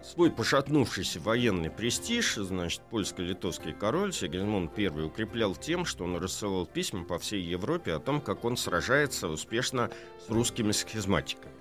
свой 0.05 0.29
пошатнувшийся 0.29 1.19
военный 1.19 1.69
престиж, 1.69 2.35
значит, 2.35 2.81
польско-литовский 2.89 3.73
король 3.73 4.13
Сигизмунд 4.13 4.77
I 4.77 4.87
укреплял 4.87 5.55
тем, 5.55 5.85
что 5.85 6.03
он 6.03 6.17
рассылал 6.17 6.65
письма 6.65 7.03
по 7.03 7.17
всей 7.17 7.41
Европе 7.41 7.93
о 7.93 7.99
том, 7.99 8.21
как 8.21 8.45
он 8.45 8.55
сражается 8.55 9.27
успешно 9.27 9.89
с 10.25 10.29
русскими 10.29 10.71
схизматиками. 10.71 11.53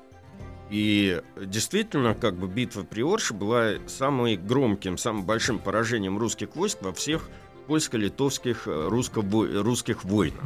И 0.71 1.23
действительно, 1.37 2.15
как 2.15 2.37
бы 2.37 2.49
битва 2.49 2.83
при 2.83 3.03
Орше 3.03 3.35
была 3.35 3.75
самым 3.87 4.47
громким, 4.47 4.99
самым 4.99 5.25
большим 5.25 5.59
поражением 5.59 6.19
русских 6.19 6.57
войск 6.57 6.79
во 6.83 6.93
всех 6.93 7.29
польско-литовских 7.67 8.67
э, 8.67 8.89
русско- 8.89 9.63
русских 9.63 10.05
войнах. 10.05 10.45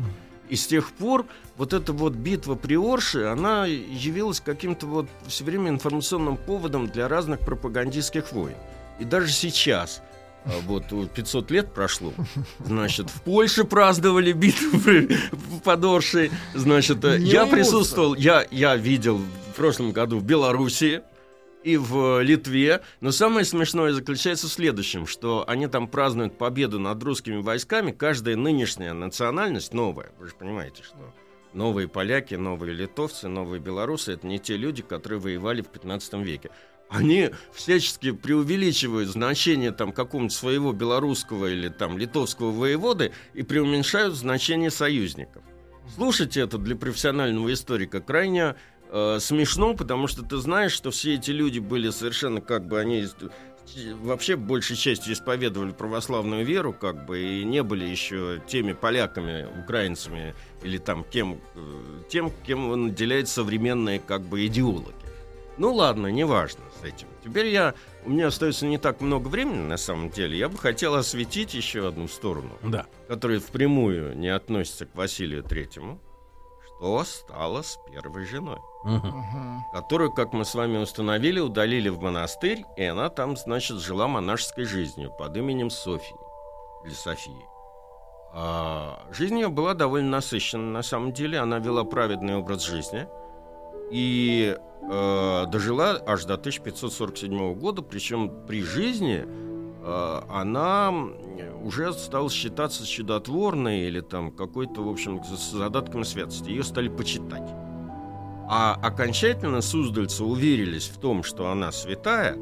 И 0.48 0.56
с 0.56 0.66
тех 0.66 0.90
пор 0.92 1.26
вот 1.56 1.72
эта 1.72 1.92
вот 1.92 2.14
битва 2.14 2.54
при 2.54 2.76
Орше, 2.76 3.24
она 3.24 3.66
явилась 3.66 4.40
каким-то 4.40 4.86
вот 4.86 5.06
все 5.26 5.44
время 5.44 5.68
информационным 5.70 6.36
поводом 6.36 6.86
для 6.88 7.08
разных 7.08 7.40
пропагандистских 7.40 8.32
войн. 8.32 8.56
И 8.98 9.04
даже 9.04 9.28
сейчас, 9.30 10.02
а, 10.44 10.50
вот 10.66 10.90
вот 10.90 11.10
500 11.12 11.50
лет 11.50 11.74
прошло, 11.74 12.12
значит, 12.64 13.10
в 13.10 13.22
Польше 13.22 13.64
праздновали 13.64 14.32
битву 14.32 14.80
под 15.64 15.84
Оршей, 15.84 16.30
значит, 16.54 17.04
э, 17.04 17.18
Не 17.18 17.26
я 17.30 17.40
рвутся. 17.42 17.56
присутствовал, 17.56 18.14
я, 18.14 18.46
я 18.50 18.76
видел 18.76 19.18
в 19.18 19.56
прошлом 19.56 19.92
году 19.92 20.18
в 20.18 20.24
Белоруссии, 20.24 21.02
и 21.64 21.76
в 21.76 22.22
Литве. 22.22 22.82
Но 23.00 23.10
самое 23.10 23.44
смешное 23.44 23.92
заключается 23.92 24.46
в 24.46 24.52
следующем, 24.52 25.06
что 25.06 25.44
они 25.46 25.66
там 25.66 25.88
празднуют 25.88 26.38
победу 26.38 26.78
над 26.78 27.02
русскими 27.02 27.40
войсками. 27.40 27.92
Каждая 27.92 28.36
нынешняя 28.36 28.92
национальность 28.92 29.72
новая, 29.74 30.12
вы 30.18 30.28
же 30.28 30.34
понимаете, 30.34 30.82
что 30.82 31.14
новые 31.52 31.88
поляки, 31.88 32.34
новые 32.34 32.74
литовцы, 32.74 33.28
новые 33.28 33.60
белорусы— 33.60 34.12
это 34.14 34.26
не 34.26 34.38
те 34.38 34.56
люди, 34.56 34.82
которые 34.82 35.20
воевали 35.20 35.62
в 35.62 35.68
15 35.68 36.14
веке. 36.24 36.50
Они 36.88 37.30
всячески 37.52 38.12
преувеличивают 38.12 39.10
значение 39.10 39.72
там 39.72 39.92
какого-нибудь 39.92 40.32
своего 40.32 40.72
белорусского 40.72 41.46
или 41.46 41.68
там 41.68 41.98
литовского 41.98 42.50
воеводы 42.50 43.12
и 43.34 43.42
преуменьшают 43.42 44.14
значение 44.14 44.70
союзников. 44.70 45.42
Слушать 45.94 46.36
это 46.36 46.58
для 46.58 46.76
профессионального 46.76 47.52
историка 47.52 48.00
крайне 48.00 48.56
э, 48.90 49.18
смешно, 49.20 49.74
потому 49.74 50.06
что 50.06 50.22
ты 50.22 50.36
знаешь, 50.38 50.72
что 50.72 50.90
все 50.90 51.14
эти 51.14 51.30
люди 51.30 51.58
были 51.58 51.90
совершенно 51.90 52.40
как 52.40 52.66
бы 52.66 52.78
они 52.80 53.06
вообще 54.00 54.36
большей 54.36 54.76
частью 54.76 55.12
исповедовали 55.12 55.72
православную 55.72 56.44
веру, 56.44 56.72
как 56.72 57.04
бы 57.04 57.20
и 57.20 57.44
не 57.44 57.62
были 57.62 57.84
еще 57.84 58.40
теми 58.46 58.72
поляками, 58.72 59.46
украинцами 59.62 60.34
или 60.62 60.78
там 60.78 61.04
кем, 61.04 61.38
э, 61.54 62.02
тем, 62.08 62.32
кем 62.46 62.86
наделяют 62.86 63.28
современные 63.28 63.98
как 64.00 64.22
бы 64.22 64.46
идеологи. 64.46 64.94
Ну 65.58 65.74
ладно, 65.74 66.06
неважно 66.06 66.60
с 66.80 66.84
этим. 66.84 67.08
Теперь 67.24 67.48
я 67.48 67.74
у 68.06 68.10
меня 68.10 68.28
остается 68.28 68.64
не 68.64 68.78
так 68.78 69.00
много 69.00 69.26
времени 69.28 69.66
на 69.66 69.76
самом 69.76 70.08
деле. 70.08 70.38
Я 70.38 70.48
бы 70.48 70.56
хотел 70.56 70.94
осветить 70.94 71.52
еще 71.52 71.88
одну 71.88 72.06
сторону 72.08 72.56
Да. 72.62 72.86
который 73.08 73.38
впрямую 73.40 74.16
не 74.16 74.28
относится 74.28 74.86
к 74.86 74.94
Василию 74.94 75.42
Третьему, 75.42 76.00
что 76.78 77.04
стало 77.04 77.62
с 77.62 77.78
первой 77.90 78.24
женой, 78.24 78.58
Мгм. 78.84 79.64
которую, 79.72 80.12
как 80.12 80.32
мы 80.32 80.44
с 80.44 80.54
вами 80.54 80.78
установили, 80.78 81.40
удалили 81.40 81.88
в 81.88 82.00
монастырь, 82.00 82.64
и 82.76 82.84
она 82.84 83.08
там, 83.08 83.36
значит, 83.36 83.78
жила 83.78 84.06
монашеской 84.06 84.64
жизнью 84.64 85.10
под 85.10 85.36
именем 85.36 85.70
Софии, 85.70 86.16
или 86.84 86.92
Софии. 86.94 87.44
А 88.32 89.02
жизнь 89.10 89.36
ее 89.38 89.48
была 89.48 89.74
довольно 89.74 90.10
насыщенна, 90.10 90.70
на 90.70 90.82
самом 90.82 91.12
деле. 91.12 91.38
Она 91.38 91.58
вела 91.58 91.84
праведный 91.84 92.36
образ 92.36 92.62
жизни 92.62 93.08
и 93.90 94.54
э, 94.82 95.44
дожила 95.48 96.00
аж 96.06 96.24
до 96.26 96.34
1547 96.34 97.54
года, 97.54 97.82
причем 97.82 98.46
при 98.46 98.62
жизни 98.62 99.26
она 100.28 100.88
м, 100.88 101.14
уже 101.64 101.92
стала 101.92 102.30
считаться 102.30 102.86
чудотворной 102.86 103.80
или 103.88 104.00
там 104.00 104.30
какой-то, 104.30 104.82
в 104.82 104.88
общем, 104.88 105.22
с 105.24 105.50
задатками 105.50 106.02
святости. 106.02 106.50
Ее 106.50 106.62
стали 106.62 106.88
почитать. 106.88 107.48
А 108.50 108.78
окончательно 108.82 109.60
суздальцы 109.60 110.24
уверились 110.24 110.88
в 110.88 110.98
том, 110.98 111.22
что 111.22 111.50
она 111.50 111.70
святая, 111.70 112.36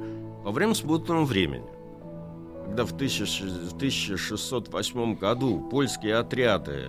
во 0.45 0.53
время 0.53 0.75
смутного 0.75 1.25
времени. 1.25 1.67
Когда 2.65 2.85
в 2.85 2.93
1000 2.93 3.45
в 3.71 3.77
1608 3.77 5.17
году 5.17 5.69
польские 5.71 6.17
отряды 6.17 6.87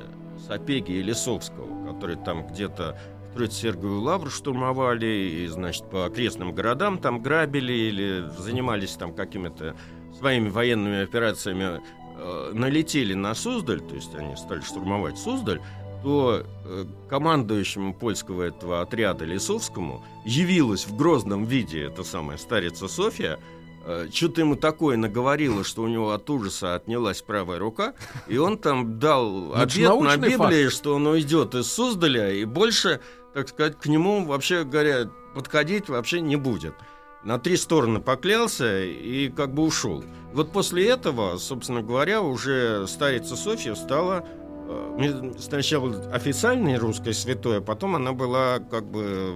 Сапеги 0.47 0.93
и 0.93 1.01
Лисовского, 1.01 1.87
которые 1.87 2.17
там 2.17 2.45
где-то 2.47 2.99
Троице-Сергиевую 3.37 4.01
лавру 4.01 4.29
штурмовали 4.29 5.05
и, 5.05 5.47
значит, 5.47 5.89
по 5.89 6.05
окрестным 6.05 6.53
городам 6.53 6.97
там 6.97 7.21
грабили 7.21 7.73
или 7.73 8.25
занимались 8.39 8.93
там 8.93 9.13
какими-то 9.13 9.75
своими 10.17 10.49
военными 10.49 11.03
операциями, 11.03 11.81
э, 12.17 12.51
налетели 12.53 13.13
на 13.13 13.35
Суздаль, 13.35 13.81
то 13.81 13.95
есть 13.95 14.13
они 14.15 14.35
стали 14.35 14.61
штурмовать 14.61 15.17
Суздаль, 15.17 15.61
то 16.03 16.43
э, 16.65 16.85
командующему 17.09 17.93
польского 17.93 18.43
этого 18.43 18.81
отряда 18.81 19.25
Лисовскому 19.25 20.03
явилась 20.25 20.85
в 20.85 20.95
грозном 20.95 21.45
виде 21.45 21.83
эта 21.83 22.03
самая 22.03 22.37
старица 22.37 22.87
Софья, 22.87 23.39
э, 23.85 24.07
что-то 24.13 24.41
ему 24.41 24.55
такое 24.55 24.97
наговорило, 24.97 25.63
что 25.63 25.83
у 25.83 25.87
него 25.87 26.11
от 26.11 26.29
ужаса 26.29 26.75
отнялась 26.75 27.21
правая 27.21 27.59
рука, 27.59 27.93
и 28.27 28.37
он 28.37 28.57
там 28.57 28.99
дал 28.99 29.53
ж 29.55 29.59
обед 29.59 29.99
на 29.99 30.17
Библии, 30.17 30.69
что 30.69 30.95
он 30.95 31.07
уйдет 31.07 31.55
из 31.55 31.71
Суздаля, 31.71 32.31
и 32.31 32.45
больше, 32.45 33.01
так 33.33 33.49
сказать, 33.49 33.79
к 33.79 33.87
нему, 33.87 34.25
вообще 34.25 34.63
говоря, 34.63 35.09
подходить 35.33 35.89
вообще 35.89 36.21
не 36.21 36.35
будет. 36.35 36.73
На 37.23 37.39
три 37.39 37.57
стороны 37.57 37.99
поклялся 37.99 38.83
и 38.83 39.29
как 39.29 39.53
бы 39.53 39.63
ушел. 39.63 40.03
Вот 40.33 40.51
после 40.51 40.87
этого, 40.87 41.37
собственно 41.37 41.81
говоря, 41.81 42.21
уже 42.21 42.87
старица 42.87 43.35
Софья 43.35 43.75
стала 43.75 44.23
э, 44.67 45.33
сначала 45.39 46.11
официальной 46.13 46.77
русской 46.77 47.13
святой, 47.13 47.57
а 47.57 47.61
потом 47.61 47.95
она 47.95 48.13
была 48.13 48.59
как 48.59 48.85
бы 48.85 49.33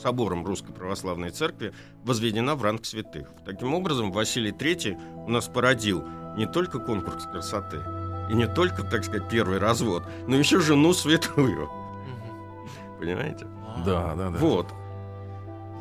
собором 0.00 0.46
Русской 0.46 0.72
Православной 0.72 1.30
Церкви 1.30 1.72
возведена 2.04 2.54
в 2.54 2.62
ранг 2.62 2.84
святых. 2.84 3.28
Таким 3.44 3.74
образом, 3.74 4.12
Василий 4.12 4.52
III 4.52 5.24
у 5.26 5.30
нас 5.30 5.48
породил 5.48 6.04
не 6.36 6.46
только 6.46 6.78
конкурс 6.78 7.24
красоты, 7.24 7.78
и 8.30 8.34
не 8.34 8.46
только, 8.46 8.82
так 8.84 9.04
сказать, 9.04 9.28
первый 9.28 9.58
развод, 9.58 10.04
но 10.26 10.36
еще 10.36 10.60
жену 10.60 10.92
святую. 10.92 11.68
Понимаете? 12.98 13.46
Да, 13.84 14.14
да, 14.14 14.30
да. 14.30 14.38
Вот. 14.38 14.68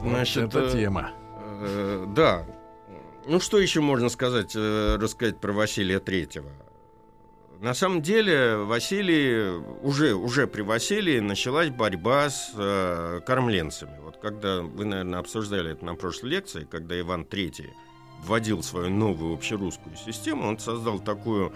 Значит, 0.02 0.46
это 0.46 0.60
э, 0.60 0.72
тема. 0.72 1.12
Э, 1.64 2.06
да. 2.08 2.46
Ну, 3.26 3.40
что 3.40 3.58
еще 3.58 3.80
можно 3.82 4.10
сказать, 4.10 4.54
э, 4.56 4.98
рассказать 5.00 5.40
про 5.40 5.54
Василия 5.54 6.00
Третьего? 6.00 6.50
На 7.62 7.74
самом 7.74 8.02
деле, 8.02 8.58
Василий, 8.58 9.58
уже, 9.82 10.16
уже 10.16 10.48
при 10.48 10.62
Василии 10.62 11.20
началась 11.20 11.70
борьба 11.70 12.30
с 12.30 12.52
э, 12.58 13.22
кормленцами. 13.26 14.00
Вот 14.04 14.18
когда 14.18 14.62
вы, 14.62 14.84
наверное, 14.84 15.20
обсуждали 15.20 15.72
это 15.72 15.86
на 15.86 15.96
прошлой 15.96 16.32
лекции, 16.32 16.68
когда 16.70 17.00
Иван 17.00 17.24
Третий 17.24 17.70
вводил 18.22 18.64
свою 18.64 18.90
новую 18.90 19.34
общерусскую 19.34 19.96
систему, 19.96 20.46
он 20.50 20.60
создал 20.60 21.00
такую 21.00 21.54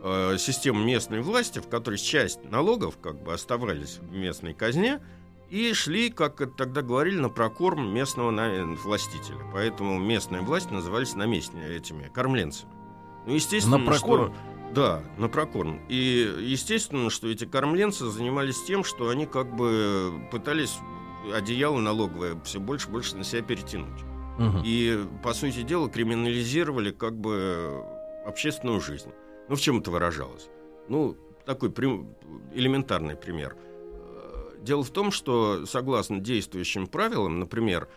э, 0.00 0.36
систему 0.38 0.84
местной 0.84 1.22
власти, 1.22 1.58
в 1.58 1.68
которой 1.68 1.98
часть 1.98 2.44
налогов 2.44 2.96
как 3.02 3.20
бы 3.20 3.32
оставались 3.34 3.98
в 3.98 4.12
местной 4.12 4.54
казне, 4.54 5.00
и 5.50 5.72
шли, 5.72 6.10
как 6.10 6.54
тогда 6.56 6.82
говорили, 6.82 7.18
на 7.18 7.28
прокорм 7.30 7.92
местного 7.92 8.30
на- 8.30 8.64
властителя. 8.82 9.38
Поэтому 9.52 9.98
местная 9.98 10.42
власть 10.42 10.70
назывались 10.70 11.14
наместными 11.14 11.64
этими 11.64 12.08
кормленцами. 12.12 12.72
Ну, 13.26 13.34
естественно, 13.34 13.78
На 13.78 13.86
прокорм? 13.86 14.32
что- 14.32 14.72
да, 14.74 15.02
на 15.16 15.28
прокорм. 15.28 15.80
И 15.88 16.30
естественно, 16.40 17.08
что 17.10 17.28
эти 17.28 17.44
кормленцы 17.46 18.06
занимались 18.06 18.62
тем, 18.64 18.84
что 18.84 19.08
они 19.08 19.26
как 19.26 19.54
бы 19.56 20.12
пытались 20.30 20.78
одеяло 21.34 21.78
налоговое 21.78 22.38
все 22.44 22.60
больше 22.60 22.88
и 22.88 22.92
больше 22.92 23.16
на 23.16 23.24
себя 23.24 23.42
перетянуть. 23.42 24.00
Мгм. 24.38 24.62
И, 24.64 25.04
по 25.22 25.32
сути 25.34 25.62
дела, 25.62 25.88
криминализировали 25.90 26.90
как 26.92 27.18
бы 27.18 27.82
общественную 28.24 28.80
жизнь. 28.80 29.10
Ну, 29.48 29.56
в 29.56 29.60
чем 29.60 29.80
это 29.80 29.90
выражалось? 29.90 30.48
Ну, 30.88 31.16
такой 31.44 31.70
элементарный 32.54 33.16
пример. 33.16 33.56
Дело 34.62 34.82
в 34.82 34.90
том, 34.90 35.10
что, 35.10 35.66
согласно 35.66 36.18
действующим 36.18 36.86
правилам, 36.86 37.38
например, 37.40 37.88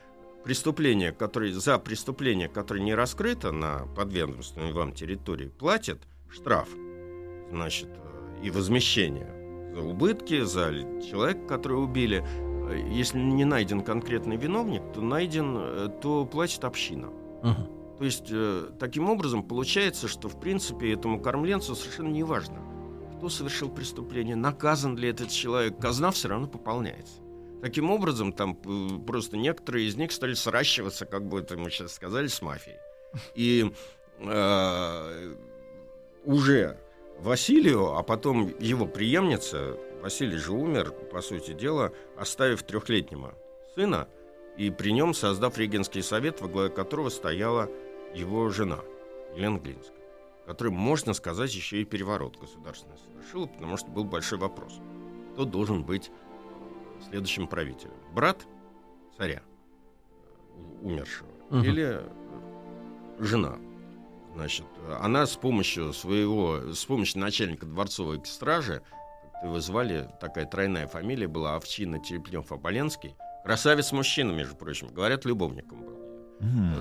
преступление, 0.44 1.12
которое, 1.12 1.54
за 1.54 1.78
преступление, 1.78 2.48
которое 2.48 2.82
не 2.82 2.94
раскрыто 2.94 3.52
на 3.52 3.86
подведомственной 3.96 4.74
вам 4.74 4.94
территории, 4.94 5.48
платит 5.48 6.02
штраф, 6.30 6.70
значит, 7.52 7.90
э, 7.90 8.46
и 8.46 8.52
возмещение 8.52 9.74
за 9.74 9.82
убытки, 9.82 10.42
за 10.44 10.72
человека, 11.10 11.48
которого 11.48 11.82
убили. 11.82 12.26
Э, 12.26 12.90
Если 12.92 13.18
не 13.18 13.46
найден 13.46 13.82
конкретный 13.82 14.38
виновник, 14.38 14.82
то 14.94 15.02
найден, 15.02 15.58
э, 15.58 15.90
то 16.02 16.26
платит 16.26 16.64
община. 16.64 17.08
Мгм. 17.44 17.68
То 17.98 18.06
есть, 18.06 18.34
таким 18.80 19.12
образом, 19.12 19.44
получается, 19.44 20.08
что, 20.08 20.28
в 20.28 20.40
принципе, 20.40 20.92
этому 20.92 21.20
кормленцу 21.22 21.76
совершенно 21.76 22.08
не 22.08 22.24
важно, 22.24 22.58
кто 23.22 23.30
совершил 23.30 23.70
преступление, 23.70 24.36
наказан 24.36 24.98
ли 24.98 25.08
этот 25.08 25.30
человек, 25.30 25.78
казна 25.78 26.10
все 26.10 26.28
равно 26.28 26.48
пополняется. 26.48 27.22
Таким 27.62 27.92
образом, 27.92 28.34
там 28.34 28.58
э, 28.66 29.06
просто 29.06 29.38
некоторые 29.38 29.88
из 29.88 29.96
них 29.96 30.12
стали 30.12 30.34
сращиваться, 30.34 31.06
как 31.06 31.28
бы 31.28 31.42
это 31.42 31.56
мы 31.56 31.70
сейчас 31.70 31.94
сказали, 31.94 32.26
с 32.26 32.42
мафией. 32.42 32.80
И 33.36 33.72
э, 34.22 35.36
уже 36.24 36.80
Василию, 37.20 37.96
а 37.96 38.02
потом 38.02 38.58
его 38.60 38.88
преемница, 38.88 39.78
Василий 40.02 40.38
же 40.38 40.54
умер, 40.54 40.90
по 41.12 41.22
сути 41.22 41.54
дела, 41.54 41.92
оставив 42.18 42.64
трехлетнего 42.64 43.36
сына, 43.76 44.08
и 44.58 44.72
при 44.72 44.94
нем 44.94 45.14
создав 45.14 45.60
регенский 45.60 46.02
совет, 46.02 46.42
во 46.42 46.48
главе 46.48 46.72
которого 46.72 47.10
стояла 47.10 47.70
его 48.16 48.50
жена 48.50 48.80
Елена 49.36 49.60
Глинская, 49.60 50.01
которая, 50.52 50.74
можно 50.74 51.14
сказать, 51.14 51.56
еще 51.56 51.82
и 51.82 51.86
переворот 51.86 52.38
государственный 52.38 52.98
совершила, 52.98 53.46
потому 53.46 53.78
что 53.78 53.90
был 53.90 54.04
большой 54.04 54.38
вопрос. 54.38 54.80
кто 55.34 55.46
должен 55.46 55.84
быть 55.86 56.12
следующим 57.08 57.48
правителем. 57.48 57.94
Брат 58.14 58.46
царя, 59.18 59.42
э, 59.42 60.86
умершего, 60.86 61.30
Мгм. 61.50 61.64
или 61.64 62.02
жена. 63.18 63.58
Значит, 64.36 64.66
она 65.00 65.26
с 65.26 65.38
помощью 65.38 65.94
своего, 65.94 66.74
с 66.74 66.84
помощью 66.84 67.22
начальника 67.22 67.66
дворцовой 67.66 68.22
стражи, 68.26 68.82
его 69.42 69.62
звали, 69.62 70.10
такая 70.20 70.46
тройная 70.46 70.88
фамилия 70.88 71.30
была, 71.30 71.56
Овчина, 71.56 72.04
Черепнев, 72.04 72.52
Оболенский, 72.52 73.16
красавец 73.46 73.94
мужчина, 73.94 74.34
между 74.34 74.58
прочим, 74.58 74.90
говорят, 74.90 75.24
любовником 75.24 75.82
был. 75.84 76.01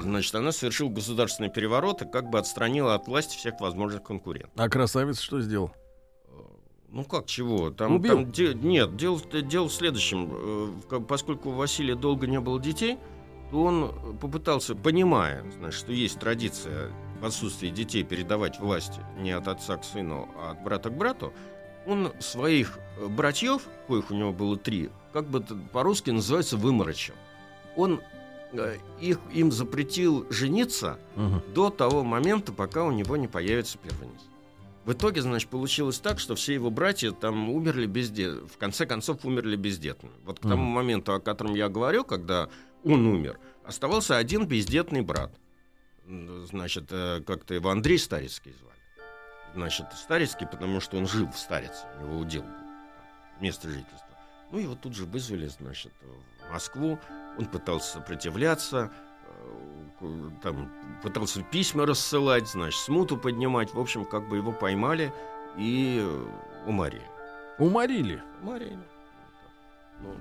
Значит, 0.03 0.35
она 0.35 0.53
совершила 0.53 0.89
государственный 0.89 1.51
переворот 1.51 2.03
и 2.03 2.09
как 2.09 2.31
бы 2.31 2.39
отстранила 2.39 2.95
от 2.95 3.07
власти 3.09 3.37
всех 3.37 3.61
возможных 3.61 4.03
конкурентов. 4.03 4.53
А 4.57 4.69
красавец 4.69 5.21
что 5.21 5.41
сделал? 5.41 5.73
Ну 6.89 7.05
как 7.05 7.27
чего? 7.27 7.71
Там, 7.71 7.97
Убил? 7.97 8.15
там 8.15 8.33
де- 8.33 8.55
нет, 8.55 8.97
дело, 8.97 9.21
дело 9.21 9.69
в 9.69 9.73
следующем. 9.73 10.29
Э, 10.91 11.01
Поскольку 11.07 11.51
у 11.51 11.53
Василия 11.53 11.95
долго 11.95 12.27
не 12.27 12.41
было 12.41 12.61
детей, 12.61 12.99
то 13.51 13.63
он 13.63 14.19
попытался, 14.19 14.75
понимая, 14.75 15.45
значит, 15.59 15.79
что 15.79 15.93
есть 15.93 16.19
традиция 16.19 16.91
в 17.21 17.25
отсутствии 17.27 17.69
детей 17.69 18.03
передавать 18.03 18.59
власть 18.59 18.95
не 19.19 19.31
от 19.31 19.47
отца 19.47 19.77
к 19.77 19.85
сыну, 19.85 20.29
а 20.37 20.53
от 20.53 20.63
брата 20.65 20.89
к 20.91 20.97
брату, 20.97 21.33
он 21.87 22.13
своих 22.19 22.79
э, 22.99 23.07
братьев, 23.07 23.69
коих 23.87 24.11
у 24.11 24.15
него 24.15 24.33
было 24.33 24.57
три, 24.57 24.91
как 25.13 25.29
бы 25.29 25.43
по-русски 25.73 26.11
называется, 26.11 26.57
выморочил. 26.57 27.15
Он 27.77 28.01
э, 28.01 28.01
их, 29.01 29.19
им 29.33 29.53
запретил 29.53 30.27
жениться 30.31 30.99
Мгм. 31.17 31.43
до 31.55 31.71
того 31.71 32.03
момента, 32.05 32.53
пока 32.53 32.85
у 32.85 32.91
него 32.91 33.17
не 33.17 33.29
появится 33.29 33.79
первенец. 33.79 34.21
В 34.85 34.93
итоге, 34.93 35.21
значит, 35.23 35.49
получилось 35.51 35.99
так, 36.01 36.19
что 36.19 36.35
все 36.35 36.55
его 36.55 36.71
братья 36.71 37.13
там 37.13 37.51
умерли 37.51 37.87
бездетными. 37.87 38.49
В 38.49 38.57
конце 38.57 38.87
концов, 38.87 39.25
умерли 39.25 39.55
бездетными. 39.57 40.15
Вот 40.25 40.39
к 40.41 40.43
тому 40.43 40.63
Мгм. 40.65 40.73
моменту, 40.73 41.13
о 41.15 41.21
котором 41.21 41.55
я 41.55 41.69
говорю, 41.69 42.03
когда 42.05 42.49
он 42.83 43.07
умер, 43.07 43.39
оставался 43.65 44.17
один 44.17 44.47
бездетный 44.47 45.03
брат. 45.03 45.31
Значит, 46.07 46.87
э, 46.91 47.21
как-то 47.27 47.55
его 47.55 47.71
Андрей 47.71 47.99
Старицкий 47.99 48.53
звали. 48.59 48.77
Значит, 49.55 49.87
Старицкий, 49.95 50.47
потому 50.47 50.81
что 50.81 50.97
он 50.97 51.07
жил 51.07 51.29
в 51.29 51.37
Старице, 51.39 51.85
у 52.01 52.07
него 52.07 52.19
удел 52.19 52.43
был, 52.43 52.51
место 53.41 53.69
жительства. 53.69 54.07
Ну, 54.51 54.59
его 54.59 54.75
тут 54.75 54.95
же 54.95 55.05
вызвали, 55.05 55.47
значит, 55.47 55.93
в 56.49 56.53
Москву. 56.53 56.99
Он 57.39 57.47
пытался 57.47 57.93
сопротивляться, 57.95 58.91
э, 60.01 60.05
там, 60.43 60.71
пытался 61.03 61.43
письма 61.43 61.87
рассылать, 61.87 62.49
значит, 62.49 62.81
смуту 62.81 63.17
поднимать. 63.17 63.73
В 63.75 63.81
общем, 63.81 64.05
как 64.05 64.29
бы 64.29 64.37
его 64.37 64.53
поймали 64.53 65.13
и 65.57 66.07
уморили. 66.67 67.03
Уморили. 67.59 68.23
Уморили. 68.43 68.79
Ну, 70.03 70.15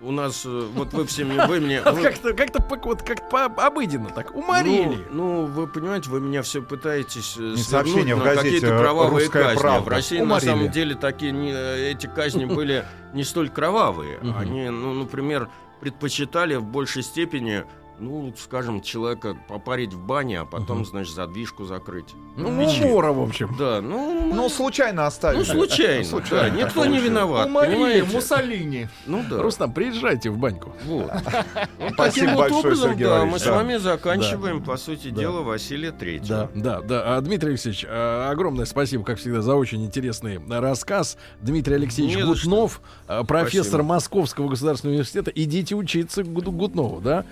у 0.00 0.10
нас, 0.12 0.44
э, 0.46 0.48
вот 0.74 0.92
вы 0.94 1.04
все 1.06 1.24
мне, 1.24 1.44
вы 1.46 1.60
мне... 1.60 1.82
вы- 1.84 2.02
Как-то, 2.02 2.32
как-то 2.32 2.62
по- 2.62 2.76
вот 2.76 3.02
как 3.02 3.28
по 3.28 3.44
обыденно 3.46 4.10
так. 4.10 4.34
Уморили. 4.34 5.04
Ну, 5.10 5.42
ну, 5.42 5.46
вы 5.46 5.66
понимаете, 5.66 6.08
вы 6.10 6.20
меня 6.20 6.42
все 6.42 6.62
пытаетесь 6.62 7.36
э, 7.38 7.56
сообщение 7.56 8.14
в 8.14 8.18
на 8.18 8.24
газете 8.24 8.44
какие-то 8.44 8.78
кровавые 8.78 9.24
«Русская 9.24 9.42
казни. 9.44 9.60
правда». 9.60 9.84
В 9.84 9.88
России 9.88 10.20
Уморили. 10.20 10.46
на 10.48 10.52
самом 10.56 10.70
деле 10.70 10.94
такие 10.94 11.32
не- 11.32 11.52
эти 11.90 12.06
казни 12.06 12.44
были 12.54 12.84
не 13.12 13.24
столь 13.24 13.50
кровавые. 13.50 14.18
Они, 14.36 14.68
ну, 14.70 14.94
например, 14.94 15.48
предпочитали 15.80 16.56
в 16.56 16.64
большей 16.64 17.02
степени, 17.02 17.64
ну, 17.98 18.32
скажем, 18.38 18.80
человека 18.82 19.36
попарить 19.48 19.92
в 19.92 20.00
бане, 20.00 20.40
а 20.40 20.44
потом, 20.44 20.78
Мгм. 20.78 20.86
значит, 20.86 21.14
задвижку 21.14 21.64
закрыть. 21.64 22.14
Ну, 22.36 22.50
Мочи. 22.50 22.84
умора, 22.84 23.12
в 23.12 23.20
общем. 23.22 23.54
Да, 23.58 23.80
ну, 23.80 24.32
Ну, 24.34 24.48
случайно 24.48 25.06
оставили. 25.06 25.38
ну, 25.40 25.44
случайно, 25.44 26.04
Случайно 26.04 26.50
да, 26.56 26.64
никто 26.64 26.86
не 26.86 26.98
виноват, 26.98 27.46
Уморили? 27.48 28.02
Муссолини. 28.02 28.88
Ну 29.06 29.24
да. 29.28 29.42
Рустам, 29.42 29.72
приезжайте 29.72 30.30
в 30.30 30.38
баньку. 30.38 30.72
Вот. 30.84 31.10
Вот 31.78 31.92
Спасибо 31.94 32.34
большое, 32.36 32.60
образом, 32.60 32.90
Сергей 32.90 33.04
да, 33.04 33.10
мы 33.10 33.16
Валерьевич, 33.18 33.42
с 33.42 33.44
да. 33.44 33.52
вами 33.54 33.76
заканчиваем, 33.76 34.62
по 34.62 34.76
сути 34.76 35.10
Да. 35.10 35.20
дела, 35.20 35.40
Василия 35.42 35.92
Третьего. 35.92 36.50
Да, 36.54 36.80
да, 36.80 36.80
да. 36.82 37.16
А, 37.16 37.20
Дмитрий 37.20 37.50
Алексеевич, 37.50 37.84
а, 37.88 38.30
огромное 38.30 38.64
спасибо, 38.66 39.04
как 39.04 39.18
всегда, 39.18 39.42
за 39.42 39.54
очень 39.54 39.84
интересный 39.84 40.40
рассказ. 40.48 41.16
Дмитрий 41.40 41.74
Алексеевич 41.76 42.16
Не. 42.16 42.22
Гутнов, 42.24 42.80
а, 43.06 43.24
профессор 43.24 43.64
Спасибо. 43.80 43.82
Московского 43.84 44.48
государственного 44.48 44.94
университета. 44.94 45.30
Идите 45.34 45.74
учиться 45.74 46.22
к 46.22 46.26
Гу- 46.32 46.50
Гутнову, 46.52 47.00
да? 47.00 47.24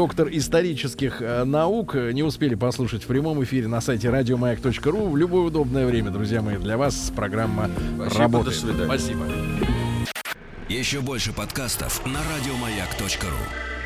Доктор 0.00 0.30
исторических 0.32 1.18
а, 1.20 1.44
наук. 1.44 1.94
Не 1.94 2.22
успели 2.22 2.54
послушать 2.54 3.04
в 3.04 3.06
прямом 3.06 3.44
эфире 3.44 3.68
на 3.68 3.82
сайте 3.82 4.08
радиомаяк.ру. 4.08 5.10
В 5.10 5.16
любое 5.18 5.42
удобное 5.42 5.84
время, 5.84 6.10
друзья 6.10 6.40
мои, 6.40 6.56
для 6.56 6.78
вас 6.78 7.12
программа 7.14 7.68
Спасибо, 7.96 8.18
работает. 8.18 8.54
до 8.54 8.60
свидания. 8.66 8.86
Спасибо. 8.86 9.26
Еще 10.70 11.00
больше 11.02 11.34
подкастов 11.34 12.00
на 12.06 12.18
радиомаяк.ру. 12.34 13.79